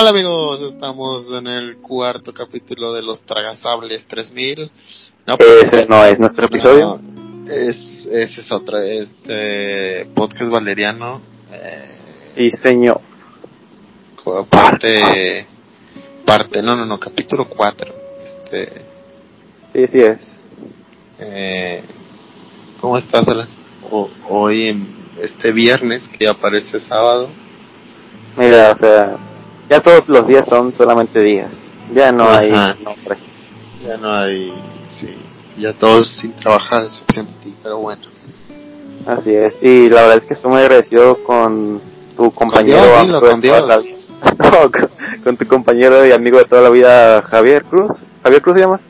[0.00, 4.68] hola amigos, estamos en el cuarto capítulo de los Tragasables 3000.
[5.26, 6.98] No, pues, ese no es nuestro episodio.
[7.46, 11.20] es, ese es otro, este podcast valeriano.
[11.52, 13.00] Eh, sí, señor.
[14.50, 15.46] Parte,
[16.24, 17.94] parte, no, no, no, capítulo 4.
[18.24, 18.72] Este,
[19.72, 20.44] sí, sí es.
[21.20, 21.84] Eh,
[22.84, 23.48] ¿Cómo estás, Alan?
[24.28, 24.86] hoy, en
[25.18, 27.30] este viernes, que aparece sábado.
[28.36, 29.16] Mira, o sea,
[29.70, 31.50] ya todos los días son solamente días.
[31.94, 32.52] Ya no hay
[32.84, 33.16] nombre.
[33.82, 34.52] Ya no hay,
[34.90, 35.16] sí,
[35.56, 38.02] ya todos sin trabajar, excepción de ti, pero bueno.
[39.06, 41.80] Así es, y la verdad es que estoy muy agradecido con
[42.18, 42.82] tu compañero.
[43.18, 43.62] Con Dios,
[45.24, 48.04] con, tu compañero y amigo de toda la vida, Javier Cruz.
[48.22, 48.80] ¿Javier Cruz se llama?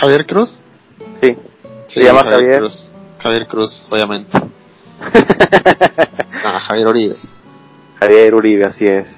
[0.00, 0.60] ¿Javier Cruz?
[1.20, 1.36] Sí,
[1.88, 2.60] se llama Javier.
[2.60, 2.93] Cruz.
[3.24, 4.30] Javier Cruz, obviamente.
[6.44, 7.16] ah, Javier Uribe.
[7.98, 9.08] Javier Uribe, así es.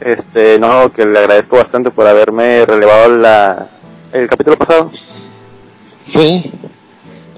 [0.00, 3.68] Este, no, que le agradezco bastante por haberme relevado la,
[4.14, 4.90] el capítulo pasado.
[6.02, 6.50] Sí.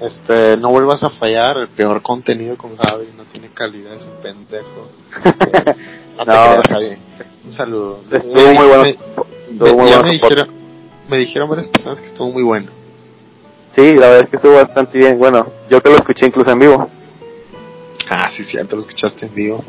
[0.01, 4.23] Este, no vuelvas a fallar, el peor contenido con Javi, no tiene calidad, es un
[4.23, 4.89] pendejo.
[6.25, 6.97] no, no Javi.
[7.45, 8.05] Un saludo.
[8.09, 8.85] Estuvo muy bueno.
[9.51, 10.48] Me, muy me, dijeron,
[11.09, 12.82] me dijeron varias personas que estuvo muy bueno.
[13.75, 15.19] Sí, la verdad es que estuvo bastante bien.
[15.19, 16.91] Bueno, yo que lo escuché incluso en vivo.
[18.09, 19.64] Ah, sí, cierto, lo escuchaste en vivo.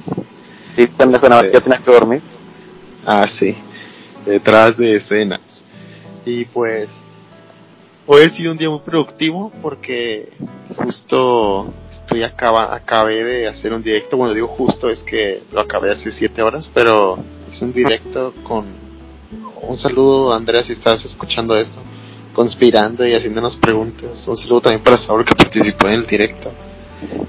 [0.76, 1.52] Sí, cuando este...
[1.54, 2.22] ya tenía que dormir.
[3.06, 3.56] Ah, sí,
[4.26, 5.40] detrás de escenas.
[6.26, 6.90] Y pues,
[8.06, 10.30] hoy ha sido un día muy productivo porque
[10.76, 14.18] justo estoy acaba, acabé de hacer un directo.
[14.18, 18.66] Bueno, digo justo, es que lo acabé hace siete horas, pero es un directo con
[19.62, 21.80] un saludo, Andrea, si estás escuchando esto
[22.34, 24.28] conspirando y haciéndonos preguntas.
[24.28, 26.52] Un saludo también para Saúl que participó en el directo.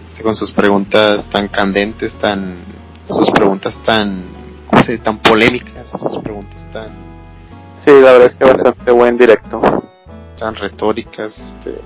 [0.08, 2.56] Este, con sus preguntas tan candentes, tan.
[3.08, 4.25] sus preguntas tan.
[4.66, 6.88] ¿cómo se tan polémicas, sus preguntas tan.
[7.84, 9.60] Sí, la verdad es que bastante buen directo.
[10.38, 11.81] Tan retóricas, este.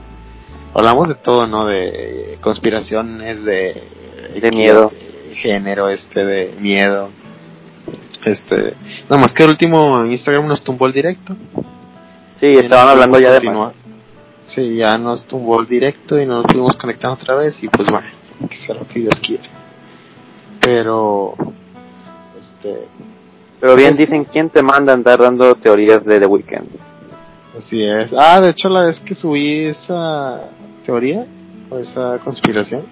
[0.75, 1.67] Hablamos de todo, ¿no?
[1.67, 3.83] De conspiraciones, de.
[4.41, 4.93] De miedo.
[5.33, 7.11] género, este, de miedo.
[8.25, 8.75] Este.
[9.09, 11.37] Nada más que el último Instagram nos tumbó el directo.
[12.41, 13.73] Sí, estaban hablando ya de más.
[14.47, 18.07] Sí, ya nos tumbó el directo y nos fuimos conectando otra vez y pues bueno,
[18.49, 19.45] que sea lo que Dios quiere.
[20.61, 21.35] Pero,
[22.41, 22.87] este...
[23.61, 26.69] Pero bien pues, dicen, ¿quién te manda a andar dando teorías de The Weeknd?
[27.59, 28.13] Así es.
[28.17, 30.49] Ah, de hecho la vez que subí esa
[30.85, 31.27] teoría,
[31.69, 32.85] o esa conspiración,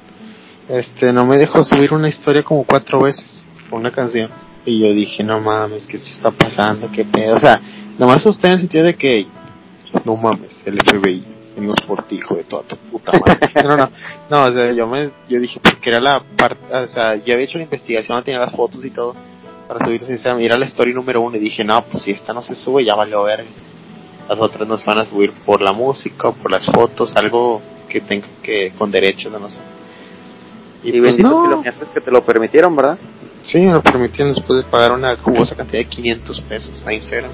[0.69, 4.28] este, no me dejó subir una historia como cuatro veces, una canción.
[4.66, 6.91] Y yo dije, no mames, ¿qué se está pasando?
[6.91, 7.37] ¿Qué pedo?
[7.37, 7.60] O sea,
[7.99, 9.27] nomás usted en el sentido de que
[10.04, 13.38] no mames, el FBI, venimos por ti, hijo de toda tu puta madre.
[13.65, 13.91] no, no,
[14.28, 17.44] no, o sea, yo me, yo dije, porque era la parte, o sea, yo había
[17.44, 19.15] hecho la investigación, tenía las fotos y todo,
[19.69, 22.33] para subirse, o sea, mira la story número uno y dije, no, pues si esta
[22.33, 23.44] no se sube, ya valió ver.
[24.28, 28.27] Las otras nos van a subir por la música, por las fotos, algo que tenga
[28.43, 29.60] que, con derechos, no sé.
[30.83, 31.62] Y, pues no.
[31.62, 32.98] que te lo permitieron, ¿verdad?
[33.47, 37.31] Sí, me lo permitieron después de pagar una jugosa cantidad de 500 pesos a Instagram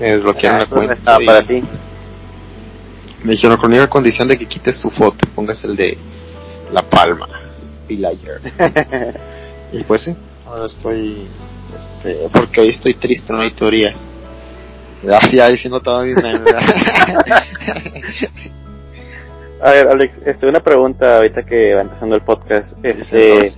[0.00, 1.18] me desbloquearon la cuenta.
[1.24, 1.62] para ti.
[3.22, 5.98] Me dijeron con la condición de que quites tu foto y pongas el de
[6.72, 7.28] La Palma,
[7.86, 8.40] Pilayer.
[9.72, 11.28] y pues sí, ahora estoy,
[11.78, 13.94] este, porque hoy estoy triste, no hay teoría.
[15.02, 16.14] Ya, ya diciendo todo mi
[19.62, 22.82] A ver, Alex, este, una pregunta ahorita que va empezando el podcast.
[22.82, 23.52] Este,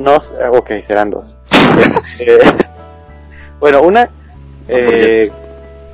[0.00, 0.16] no,
[0.52, 1.38] ok, serán dos.
[2.18, 2.38] Este,
[3.58, 4.10] bueno, una,
[4.68, 5.30] eh,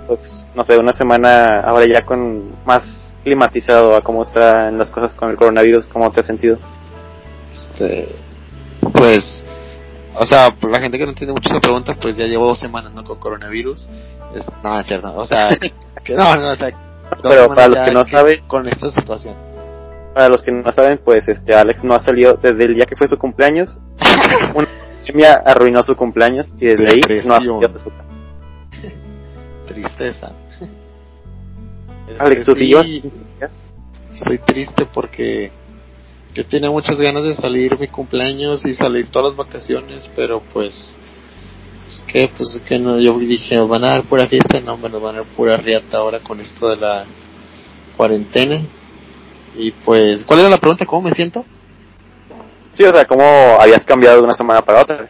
[0.07, 5.15] pues, no sé, una semana ahora ya con más climatizado a cómo están las cosas
[5.15, 6.59] con el coronavirus, ¿cómo te has sentido?
[7.53, 8.09] Este,
[8.93, 9.45] pues,
[10.15, 12.59] o sea, por la gente que no entiende mucho esa pregunta, pues ya llevo dos
[12.59, 13.89] semanas no con coronavirus.
[14.35, 15.49] Es, no, es cierto, o sea,
[16.05, 16.73] que no, no, o sea,
[17.23, 19.35] pero para los que no saben, con esta situación.
[20.17, 22.97] Para los que no saben, pues este Alex no ha salido desde el día que
[22.97, 23.79] fue su cumpleaños.
[24.55, 28.05] una pandemia arruinó su cumpleaños y desde ahí no ha salido de su casa
[29.67, 30.35] tristeza.
[32.19, 32.73] Alex, ¿tú sí,
[34.15, 35.51] Estoy triste porque
[36.33, 40.97] yo tenía muchas ganas de salir mi cumpleaños y salir todas las vacaciones, pero pues
[41.87, 44.89] es que pues que no yo dije nos van a dar pura fiesta, no me
[44.89, 47.05] nos van a dar pura riata ahora con esto de la
[47.99, 48.63] cuarentena.
[49.57, 50.85] Y pues, ¿cuál era la pregunta?
[50.87, 51.45] ¿Cómo me siento?
[52.73, 53.25] Sí, o sea, ¿cómo
[53.61, 55.09] habías cambiado de una semana para otra?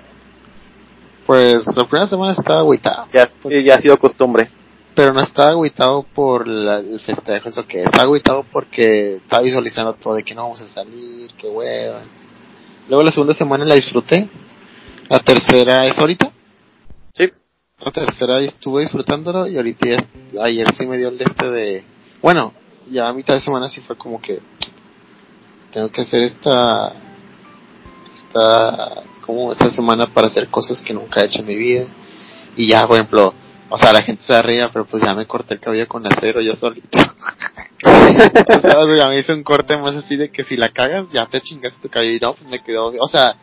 [1.26, 3.06] Pues la primera semana estaba agüitada.
[3.12, 3.28] Ya,
[3.60, 4.48] ya ha sido costumbre.
[4.94, 9.92] pero no estaba agüitado por la, el festejo, eso que estaba agüitado porque estaba visualizando
[9.94, 12.00] todo de que no vamos a salir, que hueva.
[12.88, 14.28] Luego la segunda semana la disfruté.
[15.10, 16.30] La tercera es ahorita.
[17.14, 17.30] Sí.
[17.84, 21.84] La tercera estuve disfrutándolo y ahorita ya- ayer sí me dio el de este de...
[22.22, 22.52] Bueno,
[22.90, 24.40] ya a mitad de semana sí fue como que
[25.72, 26.92] tengo que hacer esta...
[28.14, 29.02] Esta...
[29.24, 31.86] Como esta semana para hacer cosas que nunca he hecho en mi vida.
[32.56, 33.34] Y ya, por ejemplo,
[33.68, 36.40] o sea, la gente se ríe, pero pues ya me corté el cabello con acero
[36.40, 36.96] yo solito.
[37.84, 41.06] o sea, o sea, me hice un corte más así de que si la cagas,
[41.12, 43.34] ya te chingaste tu cabello y no, pues me quedó, o sea,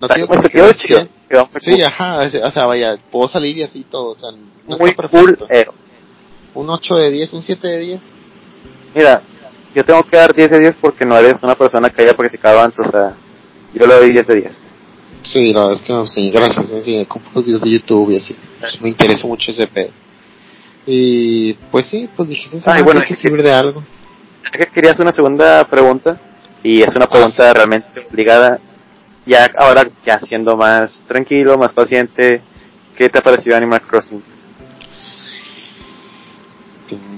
[0.00, 0.98] no Está- digo que te quedó quede chido.
[0.98, 1.10] bien.
[1.30, 4.76] Quedó muy Sí, ajá, o sea, vaya, puedo salir y así todo, o sea, no
[4.78, 5.34] muy está cool.
[5.36, 5.46] perfecto.
[5.50, 5.66] eh,
[6.54, 8.00] Un 8 de 10, un 7 de 10.
[8.94, 9.22] Mira,
[9.74, 12.60] yo tengo que dar 10 de 10 porque no eres una persona que haya practicado
[12.60, 13.14] antes, o sea,
[13.74, 14.62] yo le doy 10 de 10.
[15.22, 18.36] Sí, la verdad es que enseñé, gracias, con pocos videos de YouTube y así.
[18.58, 19.90] Pues, me interesa mucho ese pedo.
[20.84, 23.84] Y pues sí, pues dije, esa Ay, semana bueno, que servir de algo.
[24.52, 26.20] Que querías una segunda pregunta,
[26.62, 28.60] y es una pregunta realmente obligada,
[29.24, 32.42] ya ahora ya siendo más tranquilo, más paciente,
[32.96, 34.22] ¿qué te pareció Animal Crossing?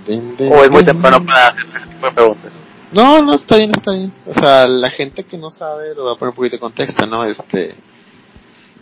[0.07, 2.65] Din, din, din, ¿O es muy temprano para hacer ese tipo de preguntas?
[2.95, 4.13] No, no, está bien, está bien.
[4.27, 7.07] O sea, la gente que no sabe, lo voy a poner un poquito de contexto,
[7.07, 7.25] ¿no?
[7.25, 7.75] Este,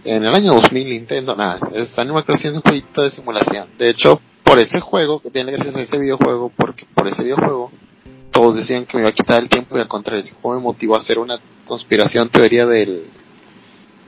[0.04, 3.68] en el año 2000 Nintendo, nada, es Animal Crossing es un jueguito de simulación.
[3.78, 7.70] De hecho, por ese juego, que tiene gracias a ese videojuego, porque por ese videojuego,
[8.30, 10.62] todos decían que me iba a quitar el tiempo y al contrario, ese juego me
[10.62, 13.04] motivó a hacer una conspiración, teoría del,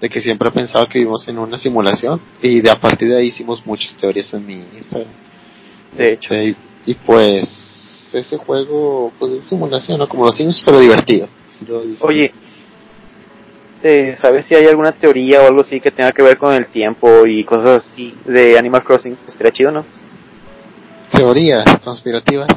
[0.03, 3.17] de que siempre he pensado que vivimos en una simulación y de a partir de
[3.17, 5.13] ahí hicimos muchas teorías en mi Instagram.
[5.97, 6.35] De hecho.
[6.35, 10.09] Este, y, pues ese juego pues es simulación, ¿no?
[10.09, 11.29] Como los Sims, pero divertido.
[11.67, 11.83] Lo.
[12.01, 12.33] Oye,
[13.83, 16.67] eh, ¿sabes si hay alguna teoría o algo así que tenga que ver con el
[16.67, 19.19] tiempo y cosas así de Animal Crossing?
[19.27, 19.85] Estaría chido, ¿no?
[21.11, 22.49] Teorías conspirativas.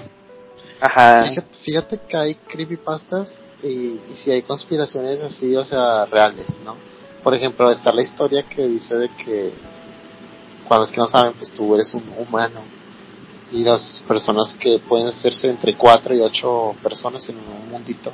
[0.79, 1.25] Ajá.
[1.25, 6.75] Fíjate, fíjate que hay creepypastas y, y si hay conspiraciones así, o sea, reales, ¿no?
[7.23, 9.53] Por ejemplo, está la historia que dice de que,
[10.69, 12.76] para los que no saben, pues tú eres un humano
[13.51, 18.11] y las personas que pueden hacerse entre 4 y 8 personas en un mundito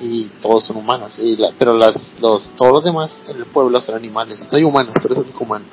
[0.00, 3.80] y todos son humanos, y la- pero las, los, todos los demás en el pueblo
[3.80, 5.64] son animales, no hay humanos, tú eres el único humano.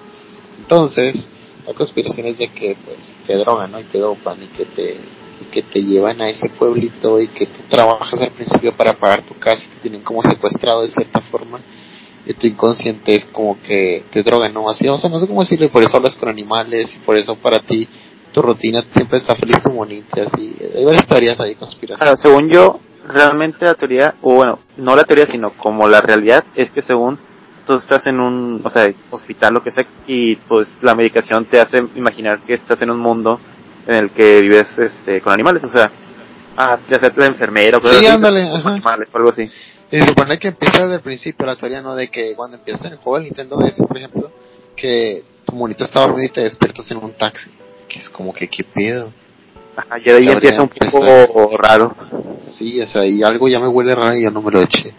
[0.60, 1.28] Entonces,
[1.68, 3.80] la conspiración es de que pues te drogan, ¿no?
[3.80, 4.98] Y te dopan y que te
[5.42, 9.24] y que te llevan a ese pueblito y que tú trabajas al principio para pagar
[9.26, 11.60] tu casa y te tienen como secuestrado de cierta forma
[12.28, 14.70] y tu inconsciente es como que te drogan, ¿no?
[14.70, 17.16] Así, o sea, no sé cómo decirlo, y por eso hablas con animales y por
[17.18, 17.88] eso para ti
[18.32, 20.56] tu rutina siempre está feliz y bonita, así.
[20.76, 22.00] Hay varias teorías ahí conspiración.
[22.00, 26.44] Claro, según yo, realmente la teoría, o bueno, no la teoría, sino como la realidad,
[26.56, 27.20] es que según
[27.66, 31.60] tú estás en un, o sea, hospital, lo que sea, y pues la medicación te
[31.60, 33.40] hace imaginar que estás en un mundo
[33.88, 35.92] en el que vives este con animales, o sea,
[36.58, 38.70] ah, ya sea la enfermera o Sí, así, ándale, con ajá.
[38.72, 39.44] animales o algo así.
[39.92, 41.96] Y se supone que empieza desde el principio la teoría, ¿no?
[41.96, 44.32] De que cuando empieza el juego del Nintendo DS, por ejemplo,
[44.76, 47.50] que tu monito está dormido y te despiertas en un taxi.
[47.92, 49.12] Que es como que, ¿qué pedo?
[49.76, 51.28] Ajá, y de ahí empieza un empezado.
[51.28, 51.94] poco raro.
[52.42, 54.94] Sí, o sea, y algo ya me huele raro y ya no me lo eché.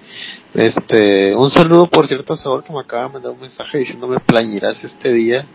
[0.53, 4.21] Este, un saludo por cierto a Saúl que me acaba de mandar un mensaje diciéndome
[4.21, 5.47] plañirás este día.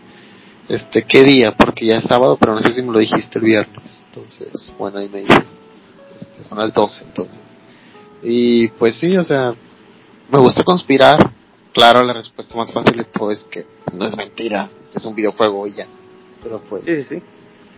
[0.68, 1.54] Este, ¿qué día?
[1.56, 4.02] Porque ya es sábado, pero no sé si me lo dijiste el viernes.
[4.06, 5.56] Entonces, bueno, ahí me dices.
[6.20, 7.40] Este, son las 12 entonces.
[8.24, 9.54] Y pues sí, o sea,
[10.28, 11.32] me gusta conspirar.
[11.72, 15.68] Claro, la respuesta más fácil de todo es que no es mentira, es un videojuego
[15.68, 15.86] y ya.
[16.42, 17.22] Pero pues, Sí, sí, sí.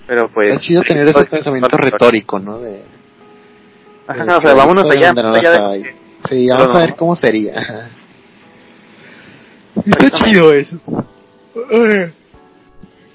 [0.07, 0.57] Pero pues...
[0.57, 2.59] es chido tener ese pensamiento retórico, ¿no?
[2.59, 2.83] De,
[4.07, 5.13] Ajá, de o sea, vámonos allá.
[5.13, 5.95] no allá de-.
[6.29, 7.89] Sí, vamos a ver cómo sería.
[9.87, 10.81] Está chido eso.
[11.71, 12.13] Ay,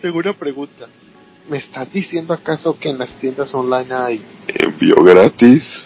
[0.01, 0.87] Tengo una pregunta.
[1.49, 5.85] ¿Me estás diciendo acaso que en las tiendas online hay envío gratis?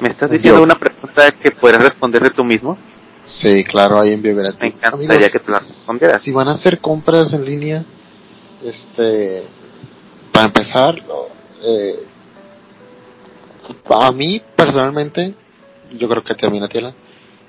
[0.00, 2.78] ¿Me estás diciendo Yo- una pregunta que puedes responderte tú mismo?
[3.30, 4.60] Sí, claro, hay envío gratis.
[4.60, 6.22] Me encantaría Amigos, que te la respondieras.
[6.22, 7.84] si van a hacer compras en línea,
[8.64, 9.44] este,
[10.32, 10.96] para empezar,
[11.62, 12.06] eh,
[13.88, 15.34] a mí personalmente,
[15.92, 16.94] yo creo que también a Tiela,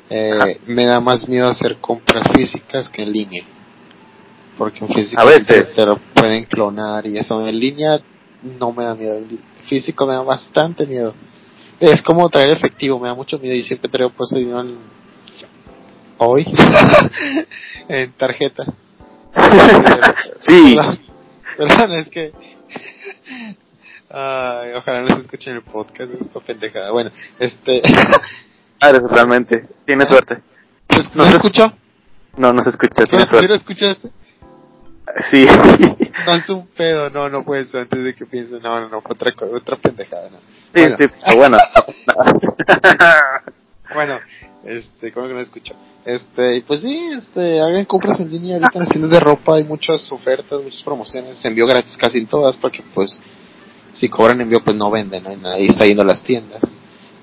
[0.09, 3.43] eh, me da más miedo hacer compras físicas que en línea.
[4.57, 5.73] Porque en físico A veces.
[5.73, 7.47] se lo pueden clonar y eso.
[7.47, 7.99] En línea
[8.59, 9.17] no me da miedo.
[9.17, 11.13] En físico me da bastante miedo.
[11.79, 15.00] Es como traer efectivo, me da mucho miedo y siempre traigo pues dinero en...
[16.23, 16.45] hoy
[17.87, 18.63] en tarjeta.
[20.39, 20.75] Sí.
[20.75, 20.99] Perdón,
[21.57, 22.31] perdón, es que
[24.09, 26.91] Ay, ojalá no se escuchen el podcast, esta pendejada.
[26.91, 27.81] Bueno, este
[28.81, 29.67] Ah, realmente.
[29.85, 30.39] Tienes suerte.
[31.13, 31.71] ¿no se escuchó?
[32.35, 33.03] No, no se escucha.
[33.03, 33.55] ¿Sí Tienes lo suerte.
[33.55, 34.09] escuchaste?
[35.29, 35.45] Sí.
[36.25, 38.97] No es un pedo, no, no puede ser antes de que piense, no, no, no,
[38.97, 40.37] otra, otra pendejada, no.
[40.73, 40.97] Sí, bueno.
[40.97, 41.57] sí, pero bueno.
[43.93, 44.19] Bueno,
[44.63, 45.73] este, ¿cómo que no escucho?
[46.05, 49.55] Este, y pues sí, este, hagan compras en línea ahorita en las tiendas de ropa,
[49.55, 53.21] hay muchas ofertas, muchas promociones, envío gratis casi en todas, porque pues,
[53.91, 55.57] si cobran envío pues no venden, ¿no?
[55.57, 56.61] Y está yendo a las tiendas.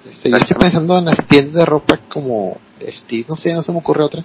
[0.09, 3.73] Este, yo estoy pensando en las tiendas de ropa como, este, no sé, no se
[3.73, 4.25] me ocurre otra,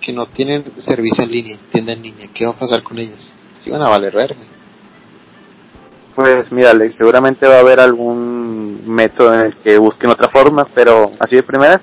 [0.00, 3.34] que no tienen servicio en línea, tienda en línea, ¿qué va a pasar con ellas?
[3.60, 4.60] Si van a valer verme.
[6.14, 8.39] Pues mira, Alex, seguramente va a haber algún
[8.86, 11.82] método en el que busquen otra forma, pero así de primeras.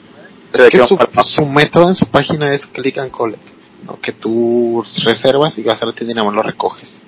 [0.53, 3.43] Es que su, su, método en su página es click and collect,
[3.85, 3.99] ¿no?
[3.99, 6.99] que tú reservas y vas a la tienda y nada más lo recoges.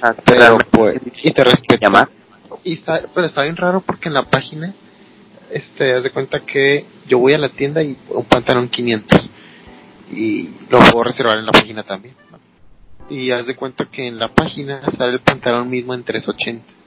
[0.00, 0.58] Ah, pero, claro.
[0.70, 2.08] pues, y te respeta.
[2.64, 4.74] Y está, pero está bien raro porque en la página,
[5.50, 9.30] este, haz de cuenta que yo voy a la tienda y un pantalón 500
[10.10, 12.14] y lo puedo reservar en la página también.
[12.30, 12.38] ¿no?
[13.10, 16.77] Y haz de cuenta que en la página sale el pantalón mismo en 380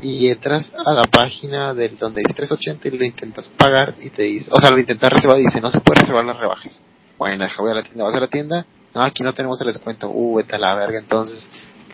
[0.00, 4.22] y entras a la página del donde dice 380 y lo intentas pagar y te
[4.22, 6.80] dice, o sea, lo intentas reservar y dice, no se puede reservar las rebajas.
[7.18, 9.66] Bueno, deja, voy a la tienda, vas a la tienda, no, aquí no tenemos el
[9.66, 11.50] descuento, uh, vete a la verga, entonces,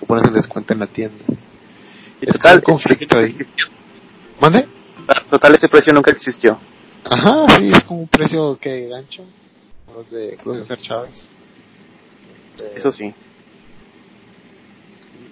[0.06, 1.24] pones el descuento en la tienda.
[2.20, 3.36] Y Es total, un conflicto ahí.
[4.40, 4.68] ¿Mande?
[5.30, 6.58] Total, ese precio nunca existió.
[7.04, 9.24] Ajá, sí, es como un precio que gancho,
[9.94, 11.28] los de Cruz de Ser Chávez.
[12.76, 13.14] Eso sí.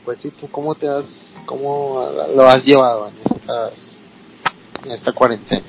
[0.05, 1.07] Pues sí, tú cómo te has,
[1.47, 3.99] cómo lo has llevado en estas,
[4.85, 5.65] en esta cuarentena.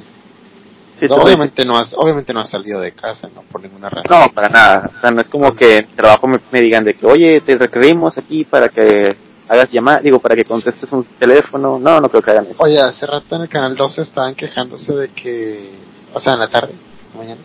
[0.99, 3.89] Sí, No, tú obviamente no has, obviamente no has salido de casa, no por ninguna
[3.89, 4.05] razón.
[4.09, 4.91] No, para nada.
[4.97, 7.57] O sea, no es como que en trabajo me, me digan de que, oye, te
[7.57, 9.15] requerimos aquí para que
[9.47, 11.79] hagas llamada, digo, para que contestes un teléfono.
[11.79, 12.63] No, no creo que hagan eso.
[12.63, 15.71] Oye, hace rato en el canal 12 estaban quejándose de que,
[16.13, 16.73] o sea, en la tarde,
[17.17, 17.41] mañana,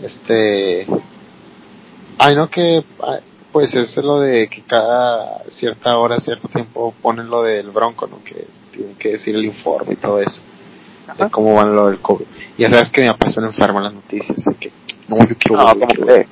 [0.00, 0.86] este,
[2.18, 2.84] ay no que,
[3.52, 8.22] pues es lo de que cada cierta hora, cierto tiempo ponen lo del bronco, ¿no?
[8.24, 10.42] Que tienen que decir el informe y todo eso.
[11.06, 11.26] Ajá.
[11.26, 12.24] De cómo van lo del COVID.
[12.56, 14.72] Y ya sabes que me pasó en enfermo en las noticias, de que
[15.08, 16.26] no, yo quiero No, ver, yo quiero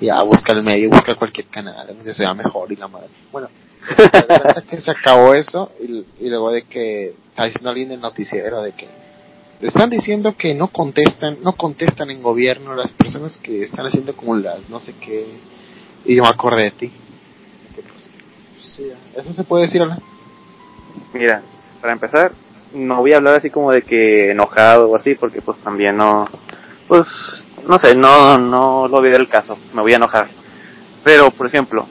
[0.00, 3.08] ya busca el medio, busca cualquier canal donde sea mejor y la madre.
[3.32, 3.48] Bueno,
[4.70, 8.72] que se acabó eso y, y luego de que está diciendo alguien del noticiero de
[8.72, 8.86] que
[9.60, 14.36] están diciendo que no contestan, no contestan en gobierno las personas que están haciendo como
[14.36, 15.26] las no sé qué
[16.04, 16.92] y yo me acordé de ti.
[18.60, 19.96] Sí, eso se puede decir, ¿no?
[21.12, 21.42] Mira,
[21.80, 22.32] para empezar,
[22.74, 26.28] no voy a hablar así como de que enojado o así, porque pues también no,
[26.86, 30.28] pues, no sé, no, no lo veo el caso, me voy a enojar.
[31.04, 31.86] Pero, por ejemplo,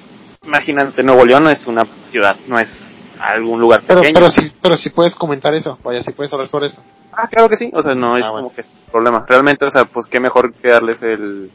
[0.46, 4.20] imagínate, Nuevo León no es una ciudad, no es algún lugar Pero, pequeño.
[4.20, 6.82] pero sí, pero sí puedes comentar eso, vaya, sí puedes hablar sobre eso.
[7.12, 8.48] Ah, claro que sí, o sea, no es Ah, bueno.
[8.48, 9.26] como que es un problema.
[9.28, 11.50] Realmente, o sea, pues qué mejor que darles el,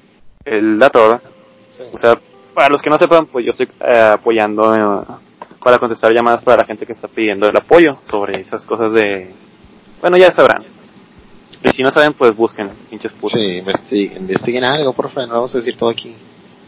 [0.44, 1.22] el dato, ¿verdad?
[1.70, 1.82] Sí.
[1.92, 2.18] O sea,
[2.54, 5.04] para los que no sepan, pues yo estoy eh, apoyando eh,
[5.62, 9.30] para contestar llamadas para la gente que está pidiendo el apoyo sobre esas cosas de...
[10.00, 10.62] Bueno, ya sabrán.
[11.64, 13.40] Y si no saben, pues busquen, pinches putos.
[13.40, 16.14] Sí, investiguen, investiguen algo, por favor, no vamos a decir todo aquí.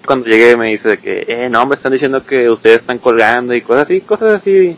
[0.06, 3.54] Cuando llegué me dice de que, eh, no, me están diciendo que ustedes están colgando
[3.54, 4.76] y cosas así, cosas así,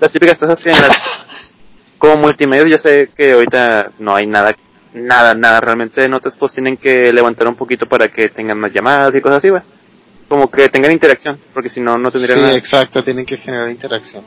[0.00, 0.96] las típicas cosas que en las...
[1.98, 4.54] Como multimedia yo sé que ahorita no hay nada,
[4.92, 9.14] nada, nada realmente notas, pues tienen que levantar un poquito para que tengan más llamadas
[9.14, 9.62] y cosas así, güey.
[10.28, 12.56] Como que tengan interacción, porque si no, no tendrían Sí, nada.
[12.56, 14.24] exacto, tienen que generar interacción.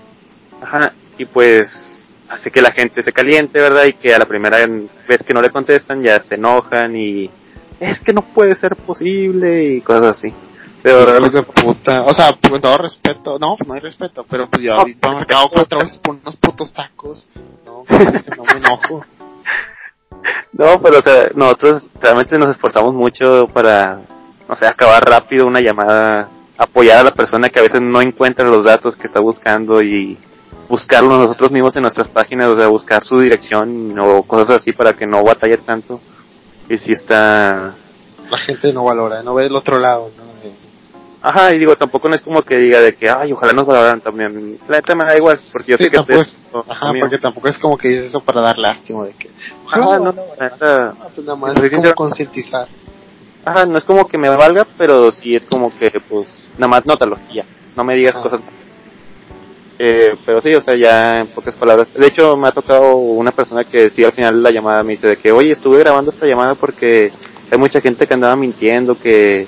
[0.62, 3.86] Ajá, y pues hace que la gente se caliente, ¿verdad?
[3.86, 4.58] Y que a la primera
[5.08, 7.30] vez que no le contestan ya se enojan y
[7.80, 10.34] es que no puede ser posible y cosas así.
[10.84, 12.04] De puta.
[12.04, 13.38] O sea, con todo respeto.
[13.38, 14.26] No, no hay respeto.
[14.30, 17.30] Pero pues yo No, me he marcado cuatro veces por unos putos tacos.
[17.66, 19.06] No, pues, no me enojo.
[20.52, 24.02] No, pero o sea, nosotros realmente nos esforzamos mucho para,
[24.50, 26.28] no sé, acabar rápido una llamada,
[26.58, 30.18] apoyar a la persona que a veces no encuentra los datos que está buscando y
[30.68, 34.94] buscarlo nosotros mismos en nuestras páginas, o sea, buscar su dirección o cosas así para
[34.94, 36.02] que no batalle tanto.
[36.68, 37.76] Y si está...
[38.30, 40.30] La gente no valora, no ve el otro lado, ¿no?
[41.22, 44.00] Ajá, y digo, tampoco no es como que diga de que, ay, ojalá nos valoraran
[44.00, 44.58] también.
[44.70, 46.38] La neta me da igual, porque yo Sí, sé que tampoco es,
[46.70, 49.30] ajá, porque tampoco es como que dices eso para dar lástima de que.
[49.66, 52.68] Ojalá no, no, la neta- pues nada más es como concientizar.
[53.50, 56.86] Ajá, no es como que me valga, pero sí es como que, pues, nada más
[56.86, 57.46] nótalo y ya.
[57.76, 58.22] No me digas Ajá.
[58.24, 58.42] cosas.
[59.80, 61.92] Eh, pero sí, o sea, ya en pocas palabras.
[61.96, 64.92] De hecho, me ha tocado una persona que sí al final de la llamada me
[64.92, 67.12] dice de que, oye, estuve grabando esta llamada porque
[67.50, 69.48] hay mucha gente que andaba mintiendo, que,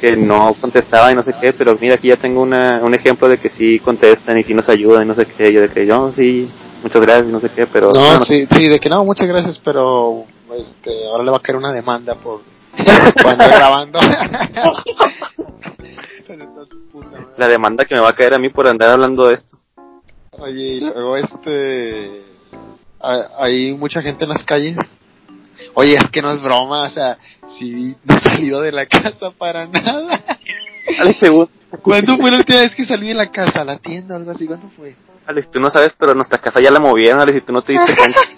[0.00, 3.28] que no contestaba y no sé qué, pero mira, aquí ya tengo una, un ejemplo
[3.28, 5.52] de que sí contestan y sí nos ayudan y no sé qué.
[5.52, 6.48] Yo de que yo, sí,
[6.84, 7.88] muchas gracias y no sé qué, pero...
[7.88, 10.24] No, bueno, sí, sí, de que no, muchas gracias, pero
[10.56, 12.53] este, ahora le va a caer una demanda por
[13.22, 13.98] cuando grabando.
[17.36, 19.58] La demanda que me va a caer a mí por andar hablando de esto.
[20.30, 22.22] Oye, y luego este...
[23.38, 24.76] Hay mucha gente en las calles.
[25.74, 29.30] Oye, es que no es broma, o sea, si no he salido de la casa
[29.36, 30.20] para nada.
[31.00, 31.48] Alex, según...
[31.82, 33.62] ¿Cuándo fue la última vez que salí de la casa?
[33.62, 34.46] ¿A la tienda o algo así?
[34.46, 34.94] ¿Cuándo fue?
[35.26, 37.72] Alex, tú no sabes, pero nuestra casa ya la movieron, Alex, y tú no te
[37.72, 38.20] diste cuenta.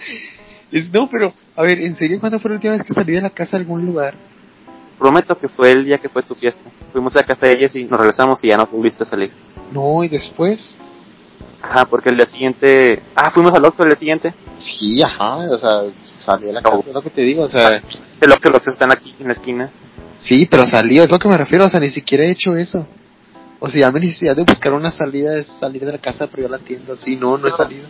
[0.71, 3.21] es, no, pero, a ver, ¿en serio cuándo fue la última vez que salí de
[3.21, 4.13] la casa a algún lugar?
[4.97, 6.69] Prometo que fue el día que fue tu fiesta.
[6.91, 9.31] Fuimos a la casa de ellas y nos regresamos y ya no volviste a salir.
[9.71, 10.77] No, ¿y después?
[11.61, 13.01] Ajá, porque el día siguiente...
[13.15, 14.33] Ah, fuimos al Oxxo el día siguiente.
[14.57, 15.83] Sí, ajá, o sea,
[16.17, 17.81] salí de la casa, es lo que te digo, o sea...
[18.21, 19.69] El Oxxo, los están aquí en la esquina.
[20.17, 22.87] Sí, pero salí, es lo que me refiero, o sea, ni siquiera he hecho eso.
[23.59, 26.43] O sea, ya mi necesidad de buscar una salida es salir de la casa pero
[26.43, 27.87] yo la tienda, sí, no, no he salido.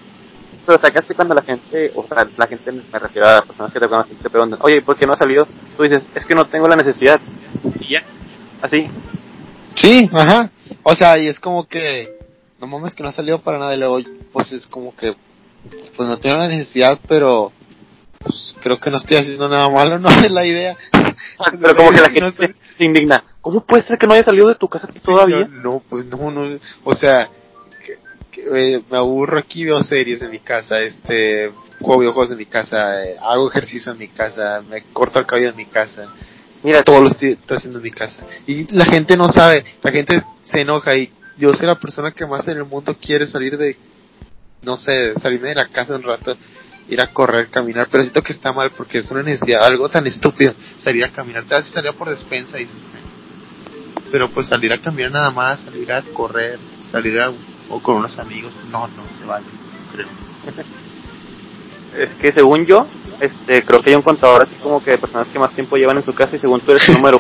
[0.68, 3.80] Pero sacaste cuando la gente, o sea, la gente me refiero a las personas que
[3.80, 5.48] te conocen, te preguntan, oye, ¿por qué no has salido?
[5.78, 7.22] Tú dices, es que no tengo la necesidad.
[7.80, 8.04] Y ya,
[8.62, 8.90] así.
[9.76, 10.52] Sí, ajá.
[10.84, 12.20] O sea, y es como que,
[12.60, 14.00] no mames que no ha salido para nada y luego,
[14.34, 15.16] pues es como que,
[15.96, 17.54] pues no tengo la necesidad, pero
[18.20, 20.76] pues creo que no estoy haciendo nada malo, no es la idea.
[21.62, 23.24] pero como que la gente se indigna.
[23.40, 25.48] ¿Cómo puede ser que no haya salido de tu casa todavía?
[25.50, 27.30] No, pues no, no, o sea,
[28.52, 33.06] que, me aburro aquí, veo series en mi casa, este, juego videojuegos en mi casa,
[33.06, 36.14] eh, hago ejercicio en mi casa, me corto el cabello en mi casa.
[36.64, 38.24] Mira, todo lo estoy, estoy haciendo en mi casa.
[38.48, 42.26] Y la gente no sabe, la gente se enoja y yo soy la persona que
[42.26, 43.78] más en el mundo quiere salir de,
[44.64, 46.36] no sé, salirme de la casa un rato
[46.90, 50.08] ir a correr, caminar, pero siento que está mal porque es una necesidad, algo tan
[50.08, 52.68] estúpido, salir a caminar, te vas a salir por despensa y
[54.12, 56.58] pero pues salir a caminar nada más, salir a correr,
[56.90, 57.32] salir a,
[57.70, 59.46] o con unos amigos, no, no se vale,
[59.92, 60.08] creo.
[61.98, 62.88] es que según yo,
[63.20, 65.98] este, creo que hay un contador así como que de personas que más tiempo llevan
[65.98, 67.20] en su casa y según tú eres el número.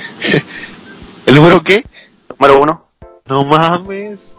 [1.25, 1.83] ¿El número qué?
[2.29, 2.87] Número uno.
[3.25, 4.33] No mames.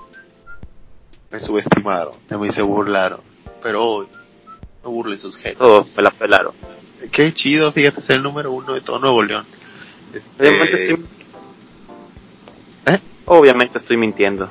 [1.31, 3.21] Me subestimaron, de mí se burlaron,
[3.63, 4.07] pero hoy
[4.83, 5.59] no burlen sus jefes.
[5.59, 6.55] Todos me la pelaron.
[7.13, 9.45] Qué chido, fíjate, ser el número uno de todo Nuevo León.
[10.39, 11.07] Obviamente, estoy...
[12.87, 12.99] ¿Eh?
[13.27, 14.51] Obviamente estoy mintiendo.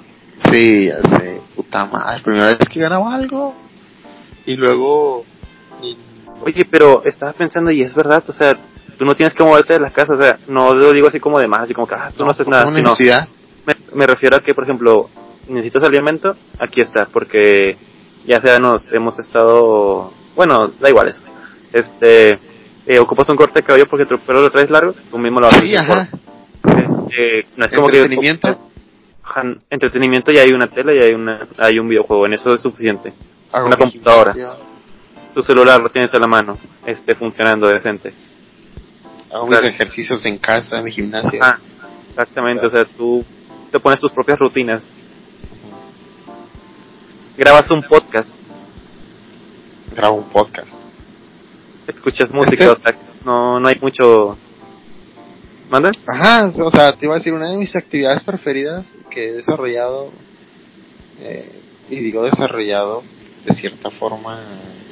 [0.52, 1.42] Sí, ya sé.
[1.56, 3.56] Puta madre, primera vez que ganaba algo.
[4.46, 5.26] Y luego...
[6.42, 8.56] Oye, pero estaba pensando, y es verdad, o sea,
[8.98, 11.40] tú no tienes que moverte de la casa, o sea, no lo digo así como
[11.40, 12.70] de más, así como que, ah, tú no, haces nada.
[12.70, 13.28] necesidad.
[13.66, 15.10] Me, me refiero a que, por ejemplo,
[15.50, 17.76] necesitas alimento, aquí está, porque
[18.26, 21.24] ya sea nos hemos estado, bueno, da igual eso.
[21.74, 22.40] Este,
[22.86, 25.48] eh, ocupas un corte de cabello porque tu pelo lo traes largo, tú mismo lo
[25.48, 25.62] haces.
[25.62, 26.10] Sí, ajá.
[26.64, 28.67] Este, no es como entretenimiento.
[29.70, 33.14] Entretenimiento y hay una tela y hay una, hay un videojuego, en eso es suficiente.
[33.54, 34.34] una computadora.
[35.34, 38.14] Tu celular lo tienes a la mano, esté funcionando decente.
[39.32, 41.40] Hago mis ejercicios en casa, en mi gimnasio.
[41.44, 41.60] Ah,
[42.10, 43.24] exactamente, o sea, tú
[43.72, 44.84] te pones tus propias rutinas
[47.38, 48.30] grabas un podcast.
[49.96, 50.74] Grabo un podcast.
[51.86, 54.38] Escuchas música, o sea, no, no hay mucho...
[55.70, 55.92] ¿Manda?
[56.06, 60.12] Ajá, o sea, te iba a decir, una de mis actividades preferidas que he desarrollado,
[61.22, 61.52] eh,
[61.90, 63.04] y digo desarrollado
[63.46, 64.40] de cierta forma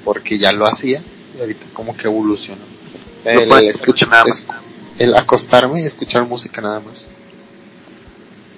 [0.03, 1.01] porque ya lo hacía,
[1.35, 2.63] y ahorita como que evolucionó.
[3.23, 3.49] El,
[4.99, 7.11] el acostarme y escuchar música nada más.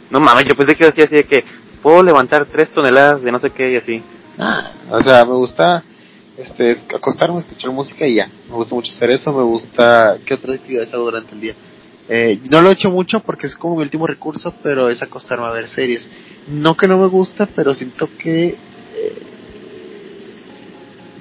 [0.09, 1.43] No mames, yo pensé que decía así de que
[1.81, 4.03] puedo levantar tres toneladas de no sé qué y así.
[4.37, 5.83] Ah, o sea, me gusta
[6.37, 8.29] este acostarme, escuchar música y ya.
[8.47, 10.17] Me gusta mucho hacer eso, me gusta...
[10.25, 11.55] ¿Qué otra actividad hago durante el día?
[12.09, 15.45] Eh, no lo he hecho mucho porque es como mi último recurso, pero es acostarme
[15.45, 16.09] a ver series.
[16.47, 18.47] No que no me gusta, pero siento que...
[18.47, 19.21] Eh,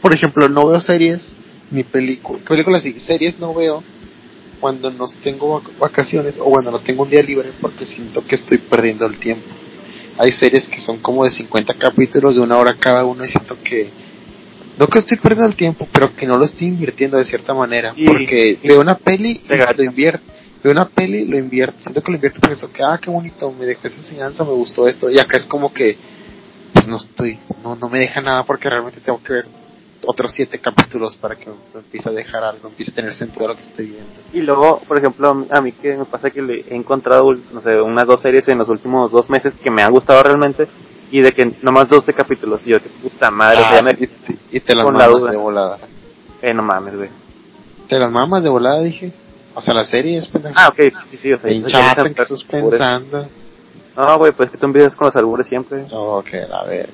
[0.01, 1.35] por ejemplo, no veo series
[1.70, 2.42] ni películas.
[2.42, 3.83] Películas y series no veo
[4.61, 8.59] cuando no tengo vacaciones o cuando no tengo un día libre porque siento que estoy
[8.59, 9.44] perdiendo el tiempo
[10.18, 13.57] hay series que son como de 50 capítulos de una hora cada uno y siento
[13.62, 13.90] que
[14.79, 17.94] no que estoy perdiendo el tiempo, pero que no lo estoy invirtiendo de cierta manera,
[18.07, 20.25] porque veo una peli y lo invierto,
[20.66, 23.52] veo una peli lo invierto, siento que lo invierto porque eso que ah qué bonito,
[23.52, 25.96] me dejó esa enseñanza, me gustó esto y acá es como que
[26.72, 29.46] pues no estoy, no no me deja nada porque realmente tengo que ver
[30.05, 33.57] otros siete capítulos para que me empiece a dejar algo, empiece a tener sentido lo
[33.57, 34.12] que estoy viendo.
[34.33, 37.81] Y luego, por ejemplo, a mí que me pasa que le he encontrado, no sé,
[37.81, 40.68] unas dos series en los últimos dos meses que me han gustado realmente
[41.11, 43.92] y de que nomás 12 capítulos y yo, que puta madre, ah,
[44.50, 45.79] y, te, las mamas de volada.
[46.42, 47.11] Eh, no mames, güey.
[47.88, 49.12] ¿Te las mamas de volada, dije?
[49.57, 51.51] O sea, la serie es Ah, ok, sí, sí, o sea.
[51.51, 53.27] ¿qué estás pensando?
[53.97, 55.87] No, güey, pues que tú empiezas con los albures siempre.
[55.90, 56.90] Ok, a ver.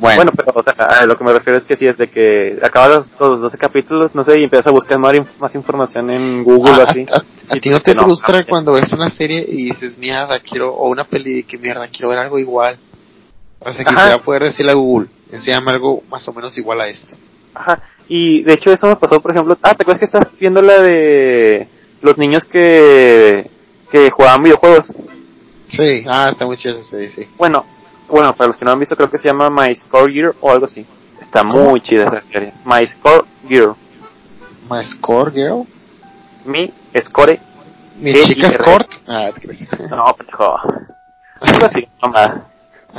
[0.00, 0.16] Bueno.
[0.16, 2.58] bueno, pero o sea, a lo que me refiero es que si es de que
[2.60, 6.72] acabas los, 12 capítulos, no sé, y empiezas a buscar más, más información en Google
[6.72, 7.06] o ah, así.
[7.48, 11.04] A, ti no te frustra cuando ves una serie y dices, mierda, quiero, o una
[11.04, 12.76] peli que mierda, quiero ver algo igual.
[13.60, 17.16] O sea, quisiera poder decirle a Google, enséñame algo más o menos igual a esto.
[17.54, 20.60] Ajá, y de hecho eso me pasó, por ejemplo, ah, ¿te acuerdas que estás viendo
[20.60, 21.68] la de
[22.04, 23.50] los niños que,
[23.90, 24.92] que jugaban videojuegos?
[25.70, 27.26] Sí, ah, está muy chido ese, sí.
[27.38, 27.64] Bueno,
[28.08, 30.50] bueno, para los que no han visto, creo que se llama My Score Gear o
[30.50, 30.86] algo así.
[31.18, 32.52] Está muy chida esa serie.
[32.66, 33.74] My Score Gear.
[34.70, 35.66] My Score Girl.
[36.44, 37.40] Mi Score.
[37.98, 38.86] Mi chica Score.
[39.06, 39.30] Ah,
[39.90, 40.58] no, pendejo.
[41.40, 42.48] Algo así, mamá.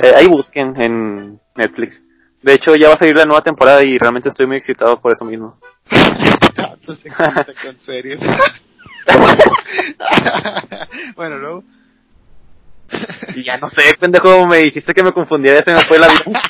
[0.02, 2.02] Eh, ahí busquen en Netflix.
[2.42, 5.12] De hecho, ya va a salir la nueva temporada y realmente estoy muy excitado por
[5.12, 5.58] eso mismo.
[7.62, 8.20] con series.
[11.16, 11.64] bueno, luego.
[13.34, 16.42] Y ya no sé, pendejo, me hiciste que me confundiera, se me fue la vida.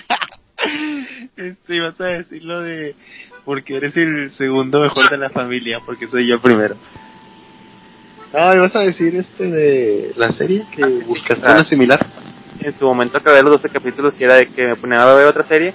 [1.36, 2.94] Este, ibas a decir lo de
[3.44, 6.76] porque eres el segundo mejor de la familia, porque soy yo primero.
[8.32, 12.04] Ah, ibas a decir este de la serie que ah, buscaste una similar.
[12.60, 15.26] En su momento acabé los 12 capítulos y era de que me ponía a ver
[15.26, 15.74] otra serie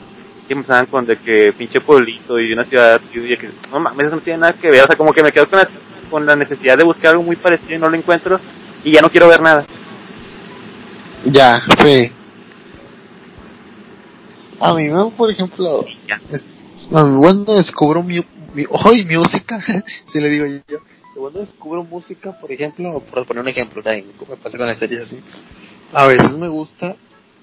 [0.49, 4.17] y empezaban con de que pinche pueblito y una ciudad y que no mames, eso
[4.17, 5.69] no tiene nada que ver, o sea, como que me quedo con la,
[6.11, 8.39] con la necesidad de buscar algo muy parecido y no lo encuentro
[8.83, 9.65] y ya no quiero ver nada.
[11.25, 12.11] Ya, sí.
[14.59, 15.85] A mí, por ejemplo,
[16.89, 19.59] cuando descubro mi, mi hoy música,
[20.11, 20.77] si le digo yo,
[21.15, 25.01] cuando descubro música, por ejemplo, por poner un ejemplo, también me pasa con las series
[25.01, 25.19] así,
[25.93, 26.95] a veces me gusta,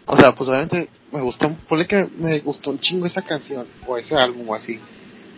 [0.07, 3.97] o sea, pues obviamente me gusta, ponle que me gustó un chingo esa canción, o
[3.97, 4.79] ese álbum así,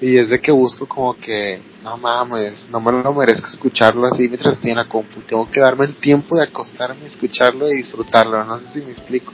[0.00, 4.28] y es de que busco como que, no mames, no me lo merezco escucharlo así
[4.28, 5.20] mientras estoy en la compu.
[5.20, 8.42] Tengo que darme el tiempo de acostarme, escucharlo y disfrutarlo.
[8.44, 9.32] No sé si me explico.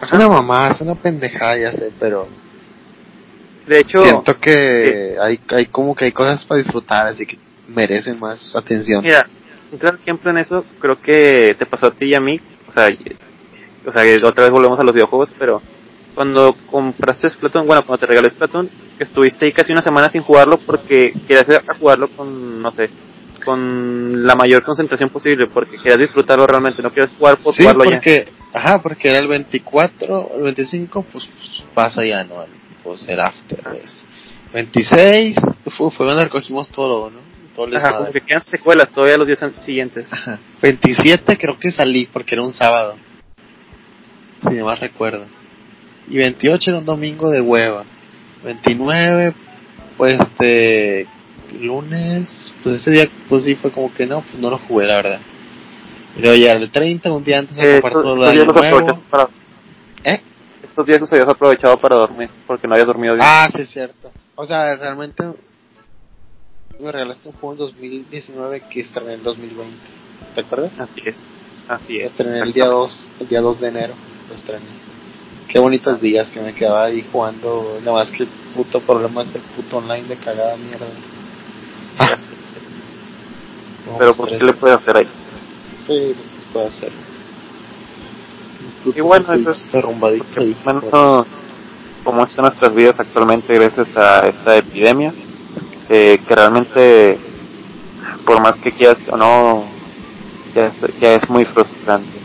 [0.00, 2.28] Es una mamá, es una pendejada, ya sé, pero...
[3.66, 4.02] De hecho...
[4.04, 9.02] Siento que hay, hay como que hay cosas para disfrutar, así que merecen más atención.
[9.02, 9.26] Mira,
[9.72, 12.40] un claro ejemplo en eso creo que te pasó a ti y a mí.
[12.68, 12.88] O sea,
[13.86, 15.60] o sea, otra vez volvemos a los videojuegos, pero
[16.14, 20.22] cuando compraste Splatoon, bueno, cuando te regalé Splatoon, que estuviste ahí casi una semana sin
[20.22, 21.46] jugarlo porque querías
[21.78, 22.88] jugarlo con, no sé,
[23.44, 28.26] con la mayor concentración posible, porque querías disfrutarlo realmente, no quieres jugar por sí, porque,
[28.52, 32.44] Ajá, porque era el 24, el 25, pues, pues pasa ya, ¿no?
[32.82, 34.04] Pues el after, pues.
[34.52, 37.18] 26, fue, fue cuando recogimos todo, ¿no?
[37.56, 40.12] Todo Ajá, como que quedan secuelas todavía los días siguientes.
[40.12, 40.38] Ajá.
[40.60, 42.96] 27 creo que salí porque era un sábado.
[44.42, 45.26] Si no más recuerdo.
[46.08, 47.84] Y 28 era un domingo de hueva.
[48.44, 49.34] 29,
[49.96, 51.06] pues este
[51.60, 54.96] lunes, pues ese día pues sí fue como que no, pues no lo jugué la
[54.96, 55.20] verdad.
[56.16, 59.02] Y luego ya el 30, un día antes de eh, todo el año nuevo.
[59.10, 59.28] Para...
[60.04, 60.20] ¿Eh?
[60.62, 63.26] Estos días los habías aprovechado para dormir, porque no habías dormido bien.
[63.26, 64.12] Ah, sí es cierto.
[64.34, 65.24] O sea, realmente
[66.80, 69.76] me regalaste un juego en 2019 que estrené en 2020.
[70.34, 70.78] ¿Te acuerdas?
[70.78, 71.14] Así es.
[71.68, 72.10] Así es.
[72.10, 73.94] Estrené el día 2, el día 2 de enero.
[74.28, 74.93] Lo estrené.
[75.48, 77.78] Qué bonitos días que me quedaba ahí jugando.
[77.80, 80.86] Nada más que el puto problema es el puto online de cagada mierda.
[83.98, 85.08] Pero pues, ¿qué le puede hacer ahí?
[85.86, 86.92] Sí, pues, ¿qué puede hacer?
[88.94, 91.26] Y bueno, eso es derrumbadito ahí, menos
[92.04, 95.12] como están nuestras vidas actualmente gracias a esta epidemia,
[95.88, 97.18] que realmente,
[98.26, 99.64] por más que quieras o no,
[100.54, 102.20] ya es, ya es muy frustrante.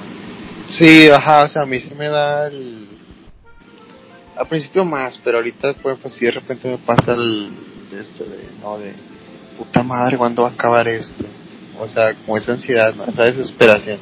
[0.67, 2.87] Sí, ajá, o sea, a mí se me da el,
[4.39, 7.51] al principio más, pero ahorita, por ejemplo, si de repente me pasa el,
[7.91, 8.93] esto de, no, de,
[9.57, 11.25] puta madre, ¿cuándo va a acabar esto?
[11.77, 13.03] O sea, como esa ansiedad, ¿no?
[13.03, 13.99] esa desesperación.